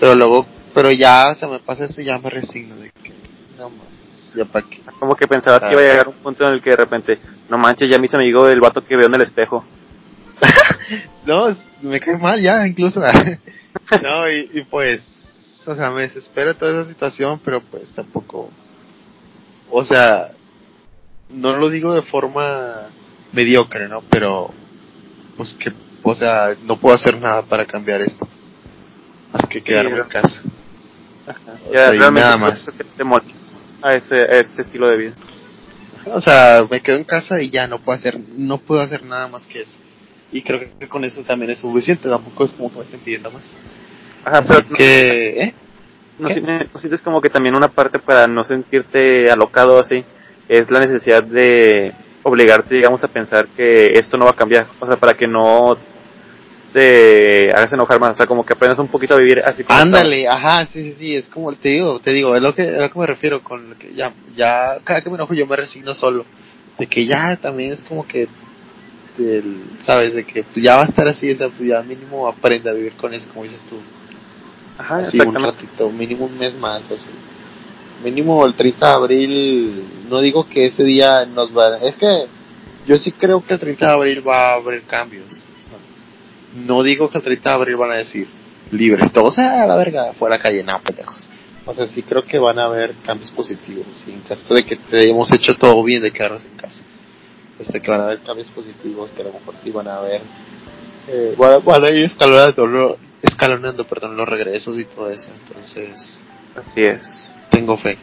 [0.00, 0.44] Pero luego,
[0.74, 3.12] pero ya, se me pasa eso y ya me resigno de que,
[3.56, 4.80] no mames, ya para qué.
[4.98, 7.18] Como que pensabas que iba a llegar un punto en el que de repente,
[7.48, 9.64] no manches, ya mis amigos del vato que veo en el espejo.
[11.26, 13.00] no, me cae mal ya, incluso.
[14.02, 18.50] no, y, y pues, o sea, me desespera toda esa situación, pero pues tampoco
[19.70, 20.32] o sea,
[21.30, 22.88] no lo digo de forma
[23.32, 24.02] mediocre, ¿no?
[24.10, 24.52] Pero,
[25.36, 28.26] pues que, o sea, no puedo hacer nada para cambiar esto.
[29.32, 30.42] Más que quedarme en casa.
[31.72, 32.64] Ya, nada más.
[32.96, 33.02] Te
[33.82, 35.12] a, ese, a este estilo de vida.
[36.06, 39.28] O sea, me quedo en casa y ya no puedo hacer, no puedo hacer nada
[39.28, 39.80] más que eso.
[40.30, 43.30] Y creo que con eso también es suficiente, tampoco es como que me estén pidiendo
[43.30, 43.42] más.
[44.24, 45.54] Ajá, pero que, ¿eh?
[46.18, 50.04] ¿No, sientes como que también una parte para no sentirte alocado así
[50.48, 54.66] es la necesidad de obligarte, digamos, a pensar que esto no va a cambiar?
[54.80, 55.76] O sea, para que no
[56.72, 59.78] te hagas enojar más, o sea, como que aprendas un poquito a vivir así como
[59.78, 62.78] Ándale, ajá, sí, sí, sí, es como te digo, te digo, es lo que, es
[62.78, 65.56] lo que me refiero con lo que ya, ya, cada que me enojo yo me
[65.56, 66.24] resigno solo,
[66.78, 68.28] de que ya también es como que,
[69.82, 72.74] sabes, de que ya va a estar así, o sea, pues ya mínimo aprende a
[72.74, 73.78] vivir con eso, como dices tú.
[74.78, 77.10] Ajá, así un ratito, mínimo un mes más, así.
[78.04, 82.26] Mínimo el 30 de abril, no digo que ese día nos va, es que
[82.86, 85.46] yo sí creo que el 30 de abril va a haber cambios
[86.64, 88.26] no digo que el 30 de abril van a decir
[88.70, 91.28] libres todos a la verga fuera calle no pendejos
[91.64, 94.12] o sea sí creo que van a haber cambios positivos ¿sí?
[94.12, 96.84] en caso de que te hayamos hecho todo bien de quedarnos en casa
[97.58, 100.20] este que van a haber cambios positivos que a lo mejor sí van a haber
[101.08, 106.24] eh, van, a ir escalonando escalonando perdón los regresos y todo eso entonces
[106.56, 107.98] así es tengo fe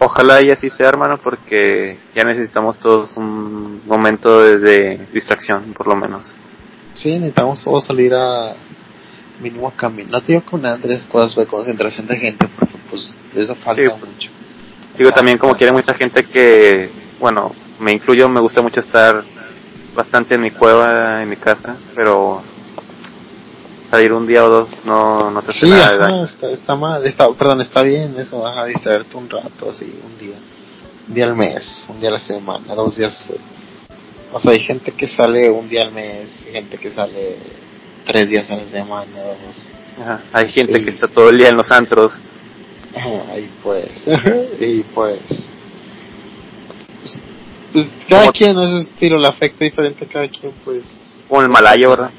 [0.00, 5.96] Ojalá y así sea, hermano, porque ya necesitamos todos un momento de distracción, por lo
[5.96, 6.36] menos.
[6.92, 8.54] Sí, necesitamos todos salir a
[9.40, 10.12] mínimo a caminar.
[10.12, 14.30] No te digo con Andrés cosas de concentración de gente, porque pues eso falta mucho.
[14.96, 19.24] Digo también como quiere mucha gente que, bueno, me incluyo, me gusta mucho estar
[19.96, 22.40] bastante en mi cueva, en mi casa, pero
[23.90, 27.28] salir un día o dos no, no te hace sí, nada Está, está mal, está,
[27.32, 30.36] perdón, está bien eso, vas a distraerte un rato, así, un día.
[31.08, 33.30] Un día al mes, un día a la semana, dos días
[34.32, 37.36] o sea, hay gente que sale un día al mes, hay gente que sale
[38.04, 39.70] tres días a la semana, dos.
[40.00, 40.22] Ajá.
[40.32, 42.12] Hay gente que está todo el día en los antros.
[42.94, 44.04] Ajá, y pues,
[44.60, 45.52] y pues,
[47.02, 47.20] pues,
[47.72, 50.84] pues cada quien a su estilo, le afecta diferente a cada quien, pues.
[51.26, 52.10] Como el malayo, ¿verdad?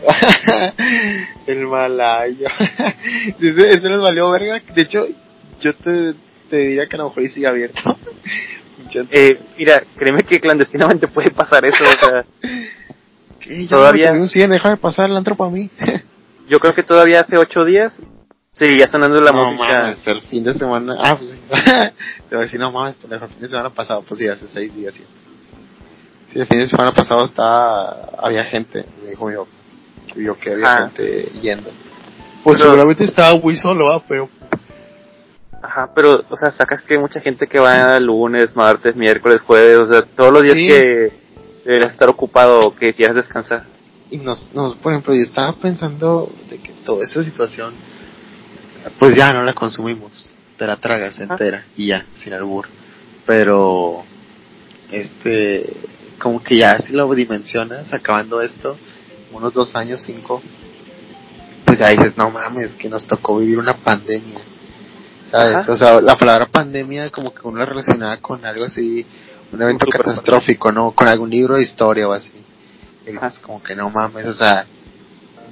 [1.46, 2.48] el malayo.
[3.40, 4.62] Eso nos valió verga.
[4.74, 5.06] De hecho,
[5.60, 6.14] yo te,
[6.50, 7.80] te diría que a lo mejor sigue abierto.
[9.10, 12.24] Eh, mira, créeme que clandestinamente puede pasar eso, o sea.
[13.68, 14.12] todavía.
[14.12, 15.68] un 100, deja de pasar el antro para mí.
[16.48, 18.00] yo creo que todavía hace 8 días
[18.52, 19.82] seguía sonando la no, música.
[19.82, 20.94] Mames, el fin de semana.
[20.98, 21.38] Ah, pues sí.
[22.28, 24.74] Te voy a decir, no mames, el fin de semana pasado, pues sí, hace 6
[24.74, 24.94] días.
[24.94, 25.04] Sí.
[26.32, 28.10] sí, el fin de semana pasado estaba.
[28.18, 29.46] Había gente, me dijo yo.
[30.14, 30.90] Yo que había ah.
[30.90, 31.70] gente yendo.
[32.44, 34.02] Pues seguramente estaba muy solo, ¿ah?
[34.06, 34.28] pero
[35.66, 39.86] Ajá, pero, o sea, sacas que mucha gente que va lunes, martes, miércoles, jueves, o
[39.86, 41.12] sea, todos los días que
[41.64, 43.64] deberías estar ocupado o que quisieras descansar.
[44.10, 47.74] Y nos, nos, por ejemplo, yo estaba pensando de que toda esa situación,
[49.00, 52.66] pues ya no la consumimos, te la tragas entera y ya, sin albur.
[53.26, 54.04] Pero,
[54.92, 55.68] este,
[56.20, 58.76] como que ya si lo dimensionas, acabando esto,
[59.32, 60.42] unos dos años, cinco,
[61.64, 64.40] pues ya dices, no mames, que nos tocó vivir una pandemia
[65.30, 65.68] ¿sabes?
[65.68, 69.04] O sea, la palabra pandemia como que uno la relacionaba con algo así,
[69.52, 70.92] un evento catastrófico, ¿no?
[70.92, 72.32] Con algún libro de historia o así.
[73.04, 74.66] es como que no mames, o sea,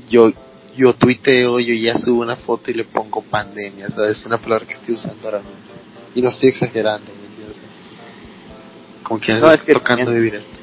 [0.09, 0.33] yo
[0.77, 4.19] yo tuiteo, yo ya subo una foto y le pongo pandemia, ¿sabes?
[4.19, 5.55] Es una palabra que estoy usando ahora mismo.
[6.17, 7.61] Y no estoy exagerando, ¿me entiendes?
[9.05, 10.61] Como que no, es que tocando vivir esto.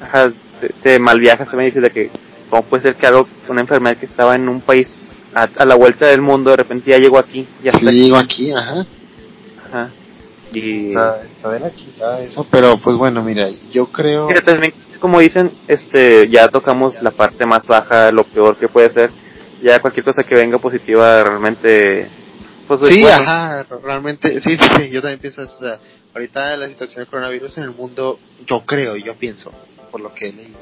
[0.00, 0.32] Ajá,
[0.62, 2.10] te, te malviajas, me dices de que,
[2.48, 4.88] ¿cómo puede ser que algo, una enfermedad que estaba en un país
[5.34, 7.46] a, la vuelta del mundo, de repente ya llegó aquí.
[7.62, 8.86] Ya sí, llegó aquí, ajá.
[9.66, 9.90] Ajá.
[10.52, 10.90] Y...
[10.90, 14.26] Está, de la chica eso, pero pues bueno, mira, yo creo...
[14.26, 18.90] Mira, también, como dicen, este, ya tocamos la parte más baja, lo peor que puede
[18.90, 19.10] ser.
[19.62, 22.08] Ya cualquier cosa que venga positiva realmente...
[22.68, 25.56] Pues, sí, ajá, realmente, sí, sí, sí, yo también pienso eso.
[25.56, 25.78] O sea,
[26.14, 29.52] ahorita la situación del coronavirus en el mundo, yo creo, yo pienso,
[29.92, 30.58] por lo que he leído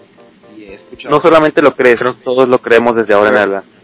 [0.59, 1.15] y he escuchado.
[1.15, 3.81] No solamente lo crees, todos lo creemos desde ahora en adelante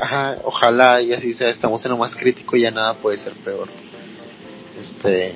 [0.00, 3.32] ajá, ojalá y así sea, estamos en lo más crítico y ya nada puede ser
[3.34, 3.68] peor.
[4.78, 5.34] Este,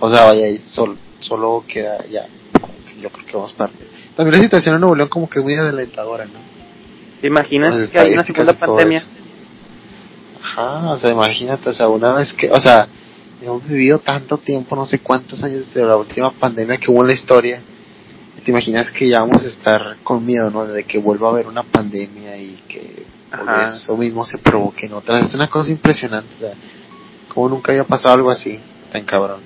[0.00, 2.26] o sea, vaya, solo, solo queda ya,
[3.00, 3.72] yo creo que vamos para.
[4.16, 6.54] También la situación en Nuevo León como que es muy adelantadora, ¿no?
[7.20, 9.02] ¿Te imaginas que hay una segunda pandemia?
[10.42, 12.86] Ajá, o sea, imagínate, o sea, una vez que, o sea,
[13.40, 17.06] hemos vivido tanto tiempo, no sé cuántos años desde la última pandemia que hubo en
[17.06, 17.62] la historia.
[18.44, 20.66] ¿Te imaginas que ya vamos a estar con miedo, ¿no?
[20.66, 23.06] De que vuelva a haber una pandemia y que
[23.72, 25.28] eso mismo se provoque en otras.
[25.28, 26.52] Es una cosa impresionante,
[27.32, 28.60] como nunca había pasado algo así,
[28.92, 29.40] tan cabrón.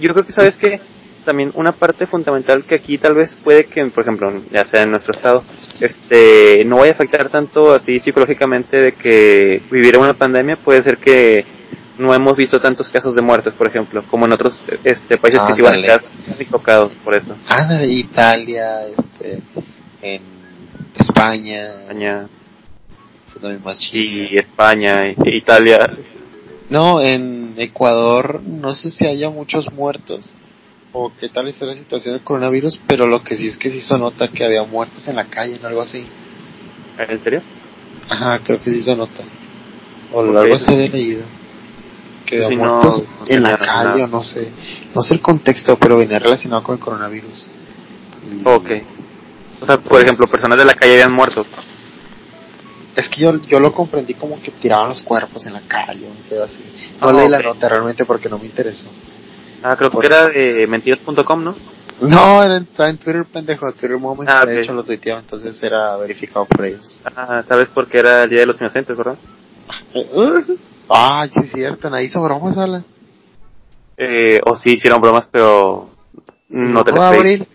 [0.00, 0.80] Yo creo que sabes que
[1.26, 4.92] también una parte fundamental que aquí tal vez puede que, por ejemplo, ya sea en
[4.92, 5.44] nuestro estado,
[5.78, 10.96] este, no vaya a afectar tanto así psicológicamente de que vivir una pandemia puede ser
[10.96, 11.44] que
[12.00, 15.52] no hemos visto tantos casos de muertes, por ejemplo, como en otros este, países que
[15.52, 16.02] se iban a quedar
[16.50, 17.36] tocados por eso.
[17.46, 19.42] Ándale, Italia, este,
[20.00, 20.22] en
[20.98, 21.74] España.
[21.86, 22.26] España
[23.92, 25.78] y España e Italia.
[26.70, 30.34] No, en Ecuador no sé si haya muchos muertos
[30.92, 33.80] o qué tal es la situación del coronavirus, pero lo que sí es que sí
[33.80, 36.06] se nota que había muertos en la calle o algo así.
[36.98, 37.42] ¿En serio?
[38.08, 39.22] Ajá, creo que sí se nota.
[40.12, 41.39] O algo se había leído.
[42.30, 44.04] Que Sí, no, muertos no en la calle nada.
[44.04, 44.52] o no sé.
[44.94, 47.48] No sé el contexto, pero venía relacionado con el coronavirus.
[48.30, 48.70] Y- Ok.
[49.60, 51.44] O sea, por ejemplo, personas de la calle habían muerto.
[52.96, 56.22] Es que yo, yo lo comprendí como que tiraban los cuerpos en la calle, un
[56.28, 56.60] pedo así.
[57.00, 58.88] No Ah, leí la nota realmente porque no me interesó.
[59.62, 61.56] Ah, creo que era de mentiras.com, ¿no?
[62.00, 62.66] No, era en,
[62.96, 63.70] Twitter, pendejo.
[63.72, 66.98] Twitter Moment, Ah, de hecho lo tuiteaba, entonces era verificado por ellos.
[67.04, 69.16] Ah, tal vez porque era el Día de los Inocentes, ¿verdad?
[70.92, 72.84] Ah, sí es cierto, nadie hizo bromas, Alan.
[73.96, 75.88] Eh, o sí hicieron bromas, pero
[76.48, 77.32] no te el 1 las de creí.
[77.34, 77.48] abril.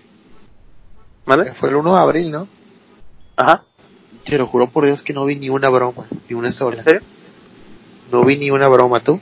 [1.25, 1.53] ¿Vale?
[1.55, 2.47] Fue el 1 de abril, ¿no?
[3.35, 3.63] Ajá.
[4.23, 6.77] Te lo juro por Dios que no vi ni una broma, ni una sola.
[6.77, 7.01] ¿En serio?
[8.11, 9.19] No vi ni una broma, ¿tú?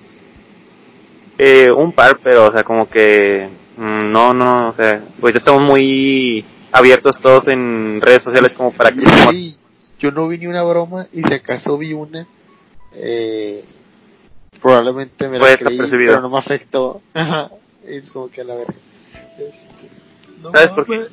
[1.37, 3.49] Eh, un par, pero, o sea, como que...
[3.77, 8.71] mm, no, no, o sea, pues ya estamos muy abiertos todos en redes sociales como
[8.71, 9.01] para que...
[9.01, 9.57] Sí,
[9.97, 12.27] yo no vi ni una broma y si acaso vi una,
[12.93, 13.63] eh,
[14.63, 17.01] probablemente me la creí, pero no me afectó.
[17.13, 17.51] Ajá,
[17.85, 18.73] es como que a la verga.
[19.37, 19.89] Este,
[20.41, 21.05] no ¿Sabes por qué?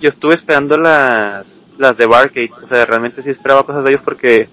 [0.00, 4.02] Yo estuve esperando las las de Barcade, o sea, realmente sí esperaba cosas de ellos
[4.02, 4.48] porque...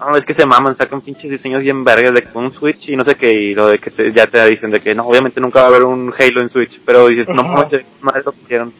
[0.00, 3.04] No, es que se maman, sacan pinches diseños bien vergas de un Switch y no
[3.04, 5.60] sé qué, y lo de que te- ya te dicen de que no, obviamente nunca
[5.60, 8.72] va a haber un Halo en Switch, pero dices, no mames, madre lo hicieron.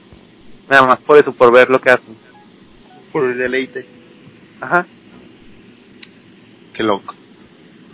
[0.69, 2.17] Nada más por eso, por ver lo que hacen.
[3.13, 3.87] Por el deleite.
[4.61, 4.87] Ajá.
[6.75, 7.15] Qué loco.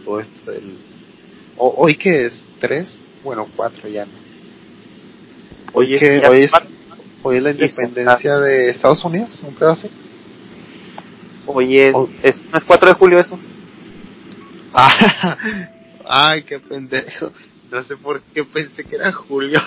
[0.04, 0.76] Todo esto del...
[1.56, 2.44] O- ¿Hoy qué es?
[2.60, 3.00] ¿Tres?
[3.22, 4.12] Bueno, cuatro ya no.
[5.72, 6.52] Hoy, Oye, que, hoy, es,
[7.22, 9.88] hoy es la independencia de Estados Unidos, un pedazo.
[11.46, 11.60] Oh.
[12.22, 13.38] ¿es, ¿no es 4 de julio eso?
[14.72, 15.36] Ah,
[16.08, 17.32] ay, qué pendejo.
[17.70, 19.60] No sé por qué pensé que era julio.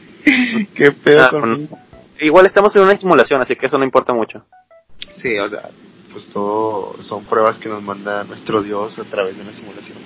[0.74, 1.78] qué pedo Ah, conmigo.
[2.20, 4.44] Igual estamos en una simulación, así que eso no importa mucho.
[5.20, 5.70] Sí, o sea,
[6.14, 9.98] pues todo son pruebas que nos manda nuestro Dios a través de una simulación.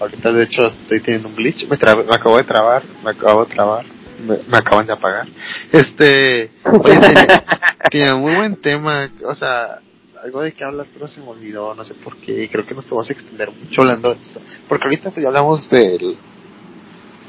[0.00, 1.68] Ahorita, de hecho, estoy teniendo un glitch.
[1.68, 3.84] Me, tra- me acabo de trabar, me acabo de trabar.
[4.26, 5.26] Me, me acaban de apagar.
[5.72, 7.44] Este, oye, tenía,
[7.90, 9.10] tenía muy buen tema.
[9.26, 9.80] O sea,
[10.22, 11.74] algo de qué hablar, pero se me olvidó.
[11.74, 12.48] No sé por qué.
[12.50, 14.40] Creo que nos podemos extender mucho hablando de esto.
[14.68, 16.16] Porque ahorita pues, ya hablamos del,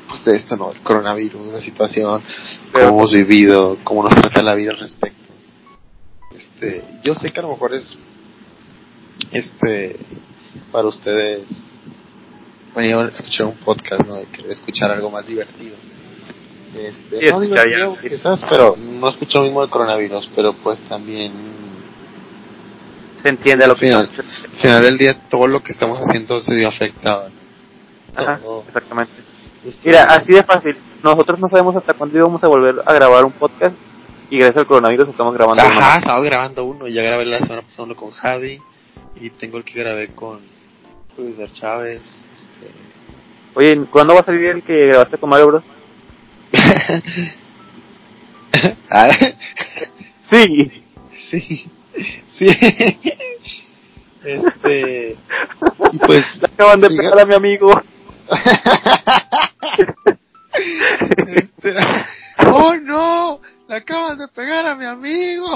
[0.08, 0.72] pues de esto, ¿no?
[0.72, 2.22] El coronavirus, la situación,
[2.72, 5.25] Pero- cómo hemos vivido, cómo nos trata la vida al respecto.
[6.38, 7.98] Este, yo sé que a lo mejor es,
[9.32, 9.96] este,
[10.72, 11.44] para ustedes,
[12.74, 14.16] bueno, a escuchar un podcast, ¿no?
[14.32, 15.76] Querer escuchar algo más divertido.
[16.76, 18.10] Este, Sí, no divertido, ya.
[18.10, 21.32] quizás, pero no escucho lo mismo del coronavirus, pero pues también,
[23.24, 24.26] Se entiende lo que Al final.
[24.52, 27.30] al final del día, todo lo que estamos haciendo se vio afectado.
[28.16, 28.64] Ajá, Todo.
[28.68, 29.14] exactamente.
[29.84, 30.78] Mira, así de fácil.
[31.02, 33.76] Nosotros no sabemos hasta cuándo íbamos a volver a grabar un podcast
[34.30, 37.62] y gracias al coronavirus estamos grabando uno Ajá, estaba grabando uno, ya grabé la semana
[37.62, 38.60] pasada uno con Javi
[39.16, 40.40] y tengo el que grabé con
[41.18, 42.02] Luis Chávez.
[42.34, 42.72] Este...
[43.54, 45.64] Oye, ¿cuándo va a salir el que grabaste con Mario Bros?
[48.90, 49.10] Ah,
[50.30, 50.72] Sí.
[51.30, 51.70] sí,
[52.32, 52.48] sí.
[54.24, 55.16] Este,
[55.92, 57.80] y pues, Le acaban de pegar a mi amigo.
[61.28, 61.76] este,
[62.48, 63.40] oh no,
[63.78, 65.48] acaban de pegar a mi amigo.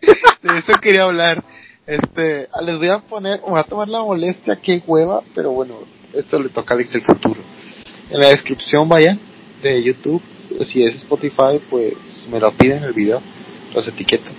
[0.42, 1.42] De eso quería hablar.
[1.86, 5.80] Este, les voy a poner, me voy a tomar la molestia, qué hueva, pero bueno,
[6.14, 7.40] esto le toca a Alex del futuro.
[8.10, 9.18] En la descripción vayan
[9.62, 10.22] de YouTube,
[10.62, 13.20] si es Spotify, pues me lo piden el video,
[13.74, 14.30] los etiqueto.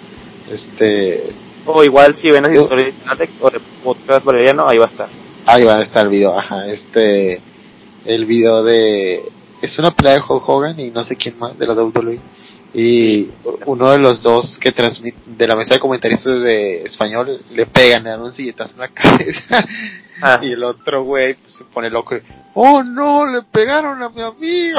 [0.50, 1.34] Este,
[1.66, 4.90] O igual si ven las historias de Alex o de Podcast Valeriano, ahí va a
[4.90, 5.10] estar.
[5.46, 7.42] ahí va a estar el video, ajá, este,
[8.06, 9.22] el video de,
[9.62, 12.20] es una pelea de Hulk Hogan y no sé quién más, de la WWE.
[12.78, 13.32] Y
[13.66, 18.04] uno de los dos que transmite, de la mesa de comentaristas de español, le pegan,
[18.04, 19.66] le dan un silletazo en la cabeza.
[20.22, 22.22] Ah, Y el otro güey pues, se pone loco y,
[22.54, 24.78] oh no, le pegaron a mi amigo.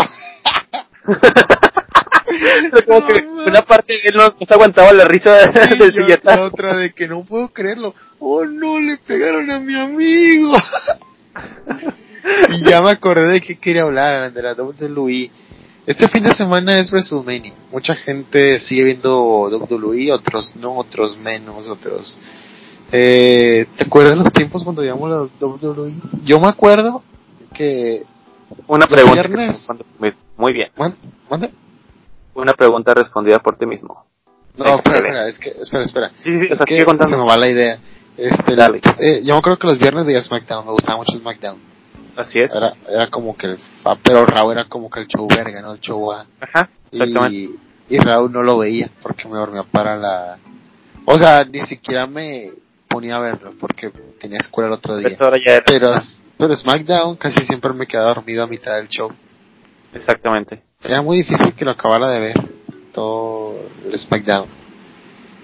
[2.87, 6.01] como que no, una parte de él no, se aguantaba la risa Y del yo-
[6.01, 6.43] la silletazo.
[6.45, 7.95] otra de que no puedo creerlo.
[8.19, 10.53] Oh no, le pegaron a mi amigo.
[12.51, 15.31] y ya me acordé de que quería hablar de la WWE.
[15.87, 17.53] Este fin de semana es WrestleMania.
[17.71, 22.19] Mucha gente sigue viendo WWE, otros no, otros menos, otros.
[22.93, 25.93] Eh, ¿Te acuerdas los tiempos cuando veíamos la WWE?
[26.25, 27.03] Yo me acuerdo
[27.55, 28.03] que.
[28.67, 29.23] Una pregunta.
[29.23, 29.67] viernes.
[30.37, 30.71] muy- bien.
[30.77, 30.97] ¿Man-
[31.31, 31.51] ¿Mande?
[32.35, 34.05] Una pregunta respondida por ti mismo.
[34.57, 36.09] No, espera, espera, es que, espera, espera.
[36.23, 37.79] Sí, sí, sí, o Es sea, que se me va la idea.
[38.17, 38.81] Este, Dale.
[38.99, 41.59] eh, yo me acuerdo que los viernes veía SmackDown, me gustaba mucho SmackDown.
[42.17, 42.55] Así es.
[42.55, 43.59] Era, era como que el
[44.03, 45.73] pero Raúl era como que el show verga, ¿no?
[45.75, 46.27] El show A.
[46.41, 47.37] Ajá, exactamente.
[47.37, 50.39] Y, y Raúl no lo veía porque me dormía para la,
[51.05, 52.49] O sea, ni siquiera me
[52.89, 53.91] ponía a verlo porque
[54.21, 55.09] tenía escuela el otro día.
[55.09, 55.91] Era- Pero,
[56.39, 59.13] pero SmackDown casi siempre me quedaba dormido a mitad del show.
[59.95, 60.63] Exactamente.
[60.83, 62.35] Era muy difícil que lo acabara de ver.
[62.93, 64.47] Todo el SmackDown.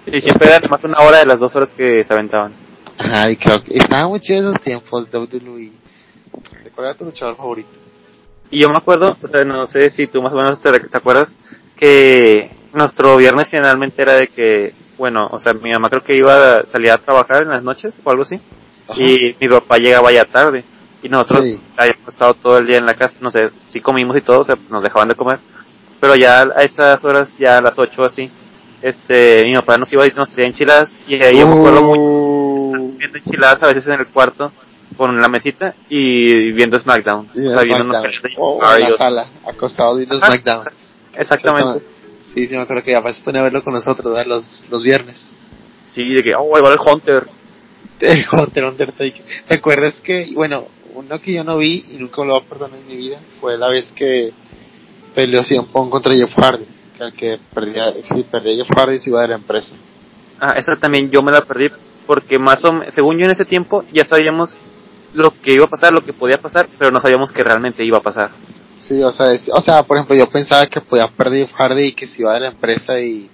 [0.07, 2.53] Y siempre era más una hora de las dos horas que se aventaban.
[2.97, 5.71] Ajá, y creo que estaba muy chido esos tiempos, WWE.
[6.63, 7.69] ¿De cuál era tu luchador favorito?
[8.51, 10.97] Y yo me acuerdo, o sea, no sé si tú más o menos te, te
[10.97, 11.35] acuerdas,
[11.75, 16.55] que nuestro viernes generalmente era de que, bueno, o sea, mi mamá creo que iba
[16.57, 18.35] a salir a trabajar en las noches o algo así.
[18.87, 19.01] Ajá.
[19.01, 20.63] Y mi papá llegaba ya tarde.
[21.01, 21.59] Y nosotros Sí.
[21.77, 24.45] habíamos estado todo el día en la casa, no sé, sí comimos y todo, o
[24.45, 25.39] sea, nos dejaban de comer.
[25.99, 28.29] Pero ya a esas horas, ya a las 8 así,
[28.81, 30.93] este, mi papá nos iba a ir, nos traía enchiladas.
[31.07, 34.51] Y ahí yo me acuerdo mucho Uh, enchiladas a veces en el cuarto
[34.95, 37.29] con la mesita y viendo SmackDown.
[37.33, 38.33] y O sea, viendo SmackDown.
[38.37, 40.65] Oh, en la sala, acostado viendo Ajá, SmackDown.
[41.15, 41.85] Exactamente.
[42.33, 44.25] Sí, sí, me acuerdo que ya se pone a verlo con nosotros.
[44.25, 45.25] Los, los viernes.
[45.91, 47.27] Sí, de que, oh, ahí va el Hunter.
[47.99, 49.23] El Hunter Undertaker.
[49.47, 52.79] ¿Te acuerdas que, bueno, uno que yo no vi y nunca lo voy a perdonar
[52.79, 54.33] en mi vida fue la vez que
[55.15, 56.65] peleó CM Punk contra Jeff Hardy?
[56.97, 59.75] Que el que perdía, si perdía Jeff Hardy se iba de la empresa.
[60.39, 61.69] Ah, esa también yo me la perdí
[62.05, 64.55] porque más o menos, según yo en ese tiempo ya sabíamos
[65.13, 67.97] lo que iba a pasar, lo que podía pasar, pero no sabíamos que realmente iba
[67.97, 68.31] a pasar.
[68.77, 71.93] Sí, o sea, es- o sea, por ejemplo, yo pensaba que podía perder Hardy y
[71.93, 73.29] que se iba de la empresa y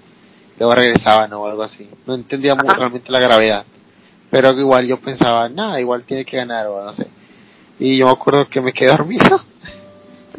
[0.60, 1.42] luego regresaba, ¿no?
[1.42, 1.90] O algo así.
[2.06, 3.66] No entendía muy realmente la gravedad.
[4.30, 7.08] Pero igual yo pensaba, nada, igual tiene que ganar o no sé.
[7.80, 9.42] Y yo me acuerdo que me quedé dormido.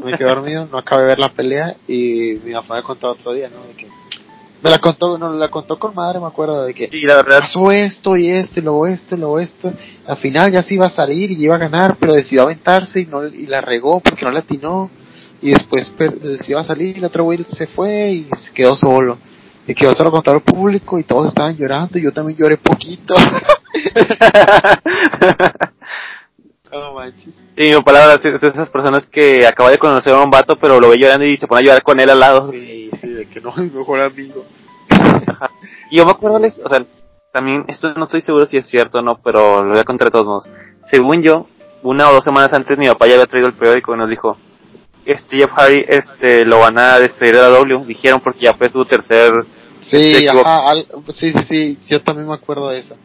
[0.05, 3.33] me quedé dormido, no acabé de ver la pelea y mi papá me contó otro
[3.33, 3.63] día, ¿no?
[3.67, 3.89] De que
[4.63, 7.41] me la contó, no, la contó con madre, me acuerdo de que Sí, la verdad,
[7.41, 9.73] pasó esto y esto y luego esto y luego esto.
[10.07, 13.07] Al final ya se iba a salir y iba a ganar, pero decidió aventarse y
[13.07, 14.91] no y la regó porque no la atinó.
[15.43, 18.53] Y después per- se iba a salir y el otro güey se fue y se
[18.53, 19.17] quedó solo.
[19.67, 22.57] Y quedó solo con todo el público y todos estaban llorando y yo también lloré
[22.59, 23.15] poquito.
[26.79, 27.35] no manches.
[27.57, 30.79] y mi palabra es de esas personas que acaba de conocer a un vato, pero
[30.81, 32.51] lo ve llorando y se pone a llorar con él al lado.
[32.53, 34.45] Sí, sí, de que no es mi mejor amigo.
[35.91, 36.85] Y yo me acuerdo, les- o sea,
[37.33, 40.09] también, esto no estoy seguro si es cierto o no, pero lo voy a contar
[40.09, 40.49] de todos modos.
[40.91, 41.47] Según yo,
[41.83, 44.37] una o dos semanas antes mi papá ya había traído el periódico y nos dijo,
[45.05, 48.69] este Jeff Hardy, este, lo van a despedir de la W, dijeron porque ya fue
[48.69, 49.33] su tercer,
[49.81, 50.47] Sí, equivocó.
[50.49, 52.97] ajá, al- sí, sí, sí, yo también me acuerdo de eso.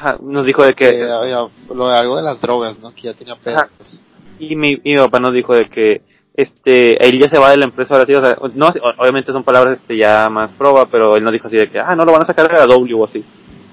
[0.00, 1.38] Ajá, nos dijo de Que había
[1.74, 2.92] lo de algo de las drogas, ¿no?
[2.94, 4.02] Que ya tenía pedos.
[4.38, 6.02] y mi, y mi papá nos dijo de que,
[6.34, 9.44] este, él ya se va de la empresa ahora sí, o sea, no, obviamente son
[9.44, 12.12] palabras, este, ya más proba, pero él nos dijo así de que, ah, no, lo
[12.12, 13.22] van a sacar de la W o así.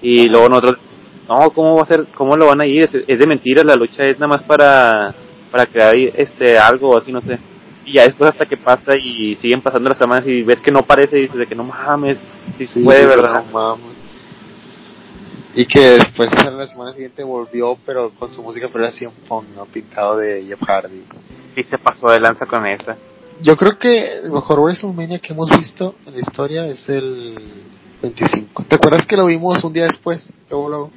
[0.02, 0.32] Y Ajá.
[0.32, 0.78] luego nosotros,
[1.30, 2.06] no, ¿cómo va a ser?
[2.16, 2.84] ¿Cómo lo van a ir?
[2.84, 5.14] Es, es de mentira, la lucha es nada más para,
[5.52, 7.40] para crear este algo o así, no sé.
[7.86, 10.82] Y ya después hasta que pasa y siguen pasando las semanas y ves que no
[10.84, 12.20] parece y dices de que no mames,
[12.58, 13.44] si Sí, puede, sí, ¿verdad?
[13.46, 13.97] no mames.
[15.60, 19.46] Y que después la semana siguiente volvió, pero con su música era así un punk,
[19.56, 19.66] ¿no?
[19.66, 21.04] Pintado de Jeff Hardy.
[21.56, 22.96] Sí se pasó de lanza con esa.
[23.42, 27.36] Yo creo que el mejor WrestleMania que hemos visto en la historia es el
[28.04, 28.66] 25.
[28.66, 30.30] ¿Te acuerdas que lo vimos un día después?
[30.50, 30.92] Luego, luego.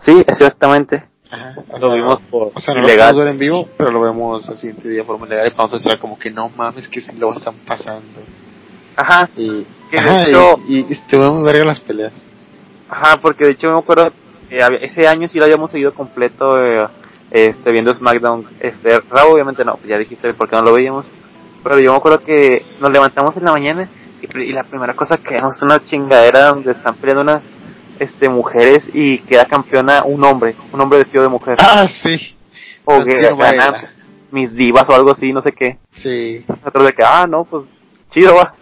[0.00, 1.04] Sí, exactamente.
[1.30, 1.54] Ajá.
[1.72, 3.08] Lo sea, vimos por O sea, no lo ilegal.
[3.12, 5.84] podemos ver en vivo, pero lo vemos el siguiente día de forma legal y nosotros
[5.84, 8.20] era como que no mames que sí lo están pasando.
[8.96, 12.12] Ajá, Y, ajá, hecho- y, y estuvimos verga las peleas.
[12.88, 14.12] Ajá, porque de hecho me acuerdo,
[14.50, 16.86] eh, ese año sí lo habíamos seguido completo, eh,
[17.30, 18.46] este, viendo SmackDown.
[18.60, 21.06] Este, Raw obviamente no, pues ya dijiste por qué no lo veíamos.
[21.62, 23.88] Pero yo me acuerdo que nos levantamos en la mañana
[24.22, 27.44] y, la primera cosa que vemos es una chingadera donde están peleando unas
[27.98, 31.56] este, mujeres y queda campeona un hombre, un hombre vestido de mujer.
[31.58, 32.36] Ah, sí.
[32.84, 33.90] o que Santino gana Varela.
[34.30, 35.78] mis divas o algo así, no sé qué.
[35.94, 36.44] Sí.
[36.48, 37.64] Nosotros de que, ah, no, pues
[38.10, 38.54] chido va.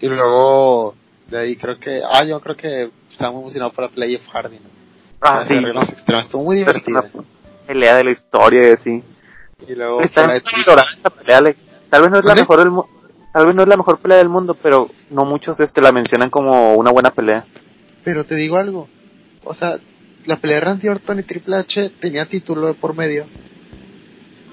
[0.00, 0.94] Y luego,
[1.30, 4.56] de ahí creo que, ah, yo creo que estaba muy emocionado para Play of Hardy,
[4.58, 4.68] ¿no?
[5.20, 5.54] Ah, Las sí.
[5.54, 7.10] reglas extremas, estuvo muy divertida.
[7.66, 9.02] Pelea de la historia y así.
[9.66, 11.58] Y luego, Está de esta pelea, Alex.
[11.88, 12.84] Tal vez no es la mejor del mu-
[13.32, 16.28] tal vez no es la mejor pelea del mundo, pero no muchos este la mencionan
[16.28, 17.44] como una buena pelea.
[18.04, 18.88] Pero te digo algo,
[19.44, 19.78] o sea,
[20.26, 23.26] la pelea de Randy Orton y Triple H tenía título de por medio.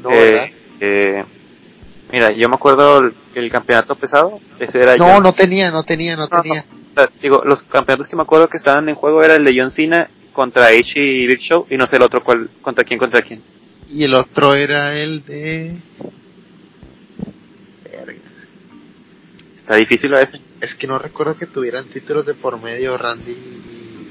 [0.01, 0.47] No, Eh, ¿verdad?
[0.79, 1.25] eh,
[2.11, 5.83] mira, yo me acuerdo el, el campeonato pesado, ese era No, John- no tenía, no
[5.83, 6.65] tenía, no No, tenía.
[7.21, 10.09] digo, los campeonatos que me acuerdo que estaban en juego era el de John Cena
[10.33, 13.41] contra Edge y Big Show y no sé el otro cuál contra quién contra quién.
[13.89, 15.75] Y el otro era el de...
[17.91, 18.13] Verga.
[19.55, 20.39] Está difícil a ese.
[20.61, 24.07] Es que no recuerdo que tuvieran títulos de por medio Randy y...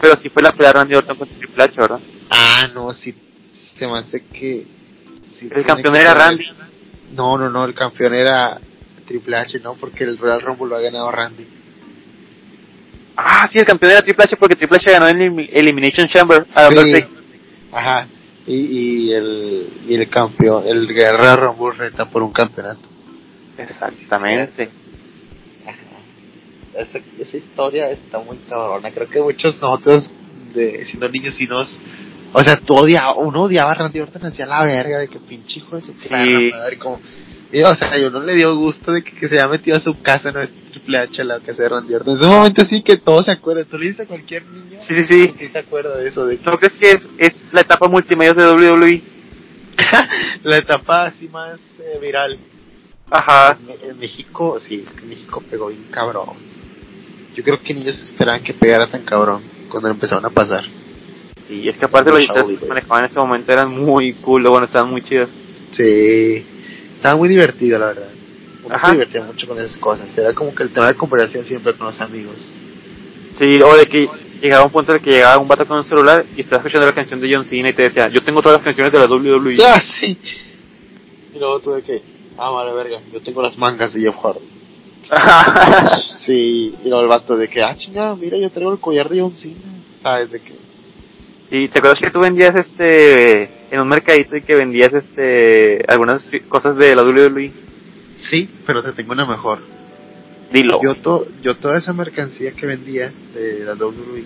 [0.00, 2.00] Pero sí fue la pelea de Randy Orton contra Triple H, ¿verdad?
[2.30, 3.14] Ah, no, sí,
[3.76, 4.66] se me hace que...
[5.38, 6.46] sí El campeón que era ver- Randy.
[7.12, 8.58] No, no, no, el campeón era
[9.06, 9.74] Triple H, ¿no?
[9.74, 11.46] Porque el Royal Rumble lo ha ganado Randy.
[13.16, 16.70] Ah, sí, el campeón era Triple H porque Triple H ganó en Elimination Chamber a
[16.70, 17.04] sí.
[17.72, 18.08] Ajá.
[18.46, 22.88] Y, y, el, y el campeón, el Guerrero Rumble reta por un campeonato.
[23.56, 24.70] Exactamente.
[26.74, 28.90] Esa, esa historia está muy cabrona.
[28.90, 30.10] Creo que muchos nosotros,
[30.54, 31.78] de, siendo niños, y nos.
[32.34, 35.60] O sea, tú odiaba, uno odiaba a Randy Orton hacia la verga de que pinche
[35.60, 36.08] hijo de su sí.
[36.10, 37.00] madre, como.
[37.52, 39.80] Y, o sea, yo no le dio gusto de que, que se haya metido a
[39.80, 42.14] su casa, no es Triple H la casa de Randy Orton.
[42.14, 43.66] En ese momento sí que todos se acuerdan.
[43.66, 44.80] Tú le dices a cualquier niño.
[44.80, 45.34] Sí, sí, sí.
[45.38, 46.24] Sí se acuerda de eso.
[46.24, 46.50] De que...
[46.50, 49.02] ¿No crees que es, es la etapa multimedia de WWE?
[50.44, 52.38] la etapa así más eh, viral.
[53.10, 53.58] Ajá.
[53.82, 56.30] En, en, México, sí, en México pegó bien cabrón.
[57.34, 60.64] Yo creo que niños esperaban que pegara tan cabrón cuando empezaron a pasar.
[61.52, 64.64] Sí, es que aparte los historias que manejaban en ese momento eran muy cool, bueno,
[64.64, 65.28] estaban muy chidos.
[65.70, 66.46] Sí,
[66.96, 68.08] estaba muy divertido, la verdad.
[68.64, 70.16] Uno se divertía mucho con esas cosas.
[70.16, 72.50] Era como que el tema de conversación siempre con los amigos.
[73.38, 74.08] Sí, o de que
[74.40, 76.86] llegaba un punto en el que llegaba un vato con un celular y estaba escuchando
[76.86, 79.04] la canción de John Cena y te decía, yo tengo todas las canciones de la
[79.04, 79.56] WWE.
[79.56, 80.16] Ya, sí.
[81.34, 82.02] Y luego tú de que,
[82.38, 84.40] ah, vale, verga, yo tengo las mangas de Jeff Hardy.
[86.24, 89.20] sí, y luego el vato de que, ah, chingada, mira, yo traigo el collar de
[89.20, 89.60] John Cena.
[90.00, 90.61] ¿Sabes de qué?
[91.52, 96.30] Sí, ¿te acuerdas que tú vendías este en un mercadito y que vendías este algunas
[96.48, 97.52] cosas de la WWE?
[98.16, 99.58] Sí, pero te tengo una mejor.
[100.50, 100.80] Dilo.
[100.82, 104.24] Yo, to, yo toda esa mercancía que vendía de la WWE.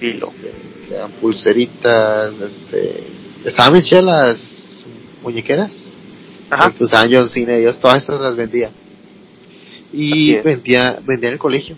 [0.00, 0.32] Dilo.
[0.36, 3.04] Este, eran pulseritas, este,
[3.44, 4.86] estaban bien chidas las
[5.22, 5.92] muñequeras.
[6.50, 6.74] Ajá.
[6.80, 8.72] Usaban John Cena, ellos todas esas las vendía.
[9.92, 11.76] Y vendía, vendía en el colegio,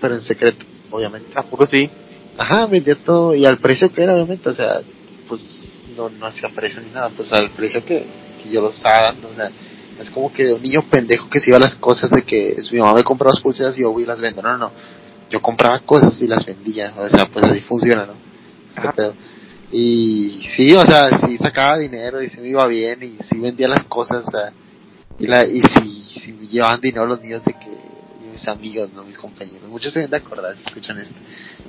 [0.00, 1.32] pero en secreto, obviamente.
[1.34, 1.90] Tampoco sí.
[2.36, 4.80] Ajá, vendía todo, y al precio que era, obviamente, o sea,
[5.28, 5.42] pues
[5.96, 8.04] no, no hacía precio ni nada, pues al precio que,
[8.42, 9.50] que yo lo estaba dando, o sea,
[9.98, 12.52] es como que de un niño pendejo que se iba a las cosas de que
[12.52, 14.42] es, mi mamá me compraba las pulseras y yo voy y las vendo.
[14.42, 14.72] No, no, no.
[15.30, 16.92] Yo compraba cosas y las vendía.
[16.96, 18.14] O sea, pues así funciona, ¿no?
[18.76, 19.14] Este pedo.
[19.72, 23.68] Y sí, o sea, sí sacaba dinero y sí me iba bien y sí vendía
[23.68, 24.26] las cosas.
[24.26, 24.52] O sea,
[25.18, 27.83] y, la, y si, si me llevaban dinero los niños de que
[28.34, 29.68] mis amigos, no mis compañeros.
[29.68, 31.14] Muchos se ven de acordar si escuchan esto.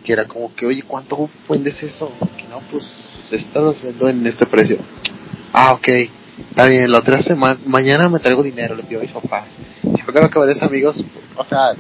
[0.04, 2.12] Que era como que, oye, ¿cuánto vendes eso?
[2.36, 4.78] Que no, pues estas las vendo en este precio.
[5.54, 5.88] Ah, ok.
[6.50, 9.58] Está bien, la otra semana, mañana me traigo dinero, le pido a mis papás.
[9.82, 11.02] Si fue que varios amigos,
[11.38, 11.76] o sea,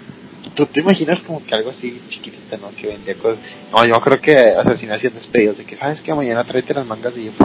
[0.55, 2.69] tú te imaginas como que algo así chiquitito, ¿no?
[2.69, 3.39] Que vendía cosas.
[3.71, 6.43] No, yo creo que, o sea, si me hacían despedidos de que, ¿sabes que Mañana
[6.45, 7.37] tráete las mangas de Jeff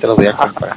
[0.00, 0.76] te las voy a comprar.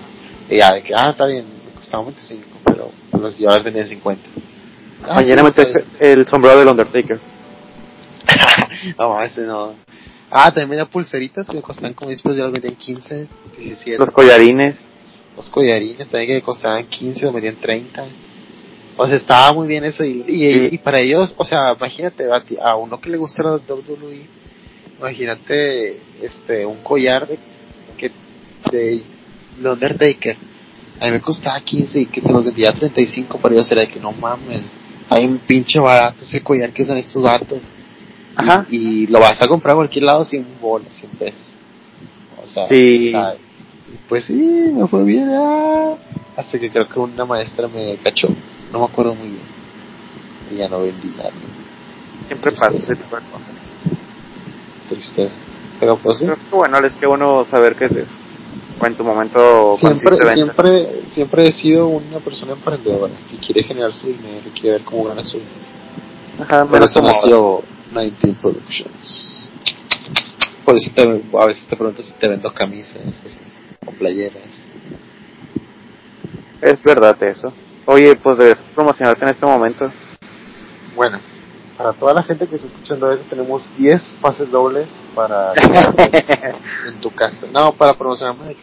[0.50, 3.82] Y ya, de que, ah, está bien, me costaban 25, pero pues, yo las vendía
[3.84, 4.49] en 50.
[5.04, 7.20] Ah, mañana me traes el sombrero del Undertaker.
[8.98, 9.76] no, ese no.
[10.32, 13.28] Ah, también vendía pulseritas que me costaban como después yo las vendía en 15,
[13.58, 13.98] 17.
[13.98, 14.88] Los collarines
[15.40, 18.06] los collarines también que costaban 15 o metían 30.
[18.98, 20.04] O sea, estaba muy bien eso.
[20.04, 20.70] Y, y, sí.
[20.72, 22.26] y para ellos, o sea, imagínate,
[22.62, 24.28] a, uno que le gusta la WWE,
[25.00, 27.40] imagínate este un collar de,
[27.98, 28.12] que,
[28.70, 29.02] de,
[29.60, 30.36] de Undertaker.
[31.00, 33.86] A mí me costaba 15 y que se lo vendía a 35, pero yo será
[33.86, 34.74] que no mames.
[35.10, 37.60] Hay un pinche barato ese collar que usan estos vatos.
[38.36, 38.66] Ajá.
[38.70, 41.54] Y, y lo vas a comprar a cualquier lado sin bolas, 100 pesos.
[42.44, 43.10] O sea, sí.
[43.10, 43.36] o sea,
[44.08, 45.30] pues sí, me fue bien.
[45.32, 45.96] Ah,
[46.36, 48.30] hasta que creo que una maestra me cachó.
[48.72, 49.42] No me acuerdo muy bien.
[50.52, 51.32] Y ya no vendí nada.
[52.28, 53.70] Siempre pasa ese tipo de cosas.
[54.88, 55.36] Tristeza.
[55.80, 56.26] Pero pues sí.
[56.26, 57.90] Pero bueno, es que bueno saber que
[58.80, 63.94] te, en tu momento siempre, siempre, siempre he sido una persona emprendedora que quiere generar
[63.94, 65.56] su dinero quiere ver cómo gana su dinero.
[66.40, 69.52] Ajá, Pero eso nació 19 Productions.
[70.64, 73.02] Por eso te, a veces te pregunto si te vendo camisas.
[73.86, 74.66] O playeras.
[76.62, 77.52] Es verdad eso.
[77.86, 79.92] Oye, pues debes promocionarte en este momento.
[80.96, 81.20] Bueno,
[81.80, 85.54] para toda la gente que está escuchando eso, tenemos 10 pases dobles para
[86.88, 87.48] en tu casa.
[87.54, 88.62] No, para promocionarme de qué.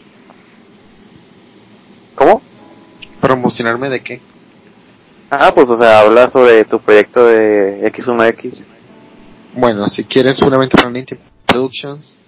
[2.15, 2.43] ¿Cómo?
[3.19, 4.21] ¿Promocionarme de qué?
[5.31, 8.67] Ah, pues o sea, habla sobre tu proyecto de X1X.
[9.55, 12.19] Bueno, si quieres un evento para Ninty Productions,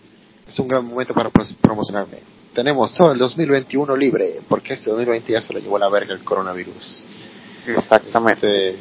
[0.49, 1.29] es un gran momento para
[1.61, 2.23] promocionarme
[2.55, 6.25] tenemos todo el 2021 libre, porque este 2020 ya se lo llevó la verga el
[6.25, 7.07] coronavirus.
[7.69, 8.71] Exactamente.
[8.71, 8.81] Este,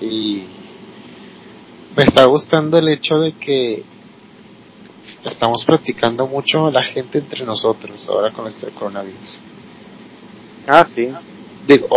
[0.00, 0.63] y
[1.96, 3.84] me está gustando el hecho de que
[5.24, 9.38] estamos practicando mucho la gente entre nosotros ahora con este coronavirus.
[10.66, 11.08] Ah, sí.
[11.66, 11.88] Digo,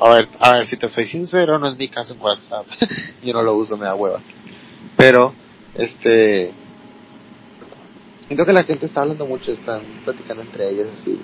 [0.00, 2.66] a ver, a ver, si te soy sincero, no es mi caso en WhatsApp.
[3.22, 4.20] Yo no lo uso, me da hueva.
[4.96, 5.32] Pero,
[5.74, 6.52] este,
[8.28, 11.20] creo que la gente está hablando mucho, están platicando entre ellos así.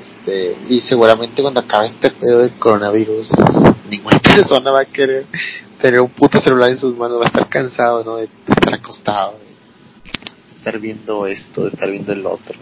[0.00, 3.30] Este, y seguramente cuando acabe este pedo del coronavirus,
[3.88, 5.26] ninguna persona va a querer
[5.80, 8.16] tener un puto celular en sus manos, va a estar cansado, ¿no?
[8.16, 12.58] De estar acostado, de estar viendo esto, de estar viendo el otro.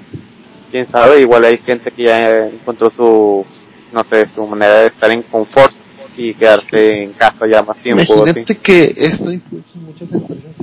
[0.70, 3.44] Quién sabe, igual hay gente que ya encontró su,
[3.92, 5.74] no sé, su manera de estar en confort
[6.16, 8.02] y quedarse en casa ya más tiempo.
[8.14, 9.30] Imagínate que esto
[9.74, 10.56] muchas empresas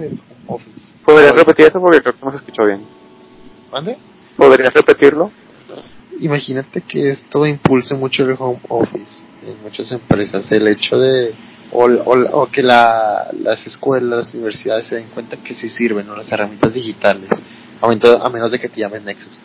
[0.48, 0.96] office.
[1.06, 1.80] ¿Podrías repetir eso?
[1.80, 2.82] Porque creo que no se escuchó bien.
[3.72, 3.98] ¿Mande?
[4.36, 5.32] ¿Podrías repetirlo?
[6.20, 10.52] Imagínate que esto impulse mucho el home office en muchas empresas.
[10.52, 11.34] El hecho de,
[11.72, 16.08] o, o, o que la, las escuelas, las universidades se den cuenta que sí sirven,
[16.08, 16.16] ¿no?
[16.16, 17.30] Las herramientas digitales.
[17.82, 19.40] A, a menos de que te llames Nexus.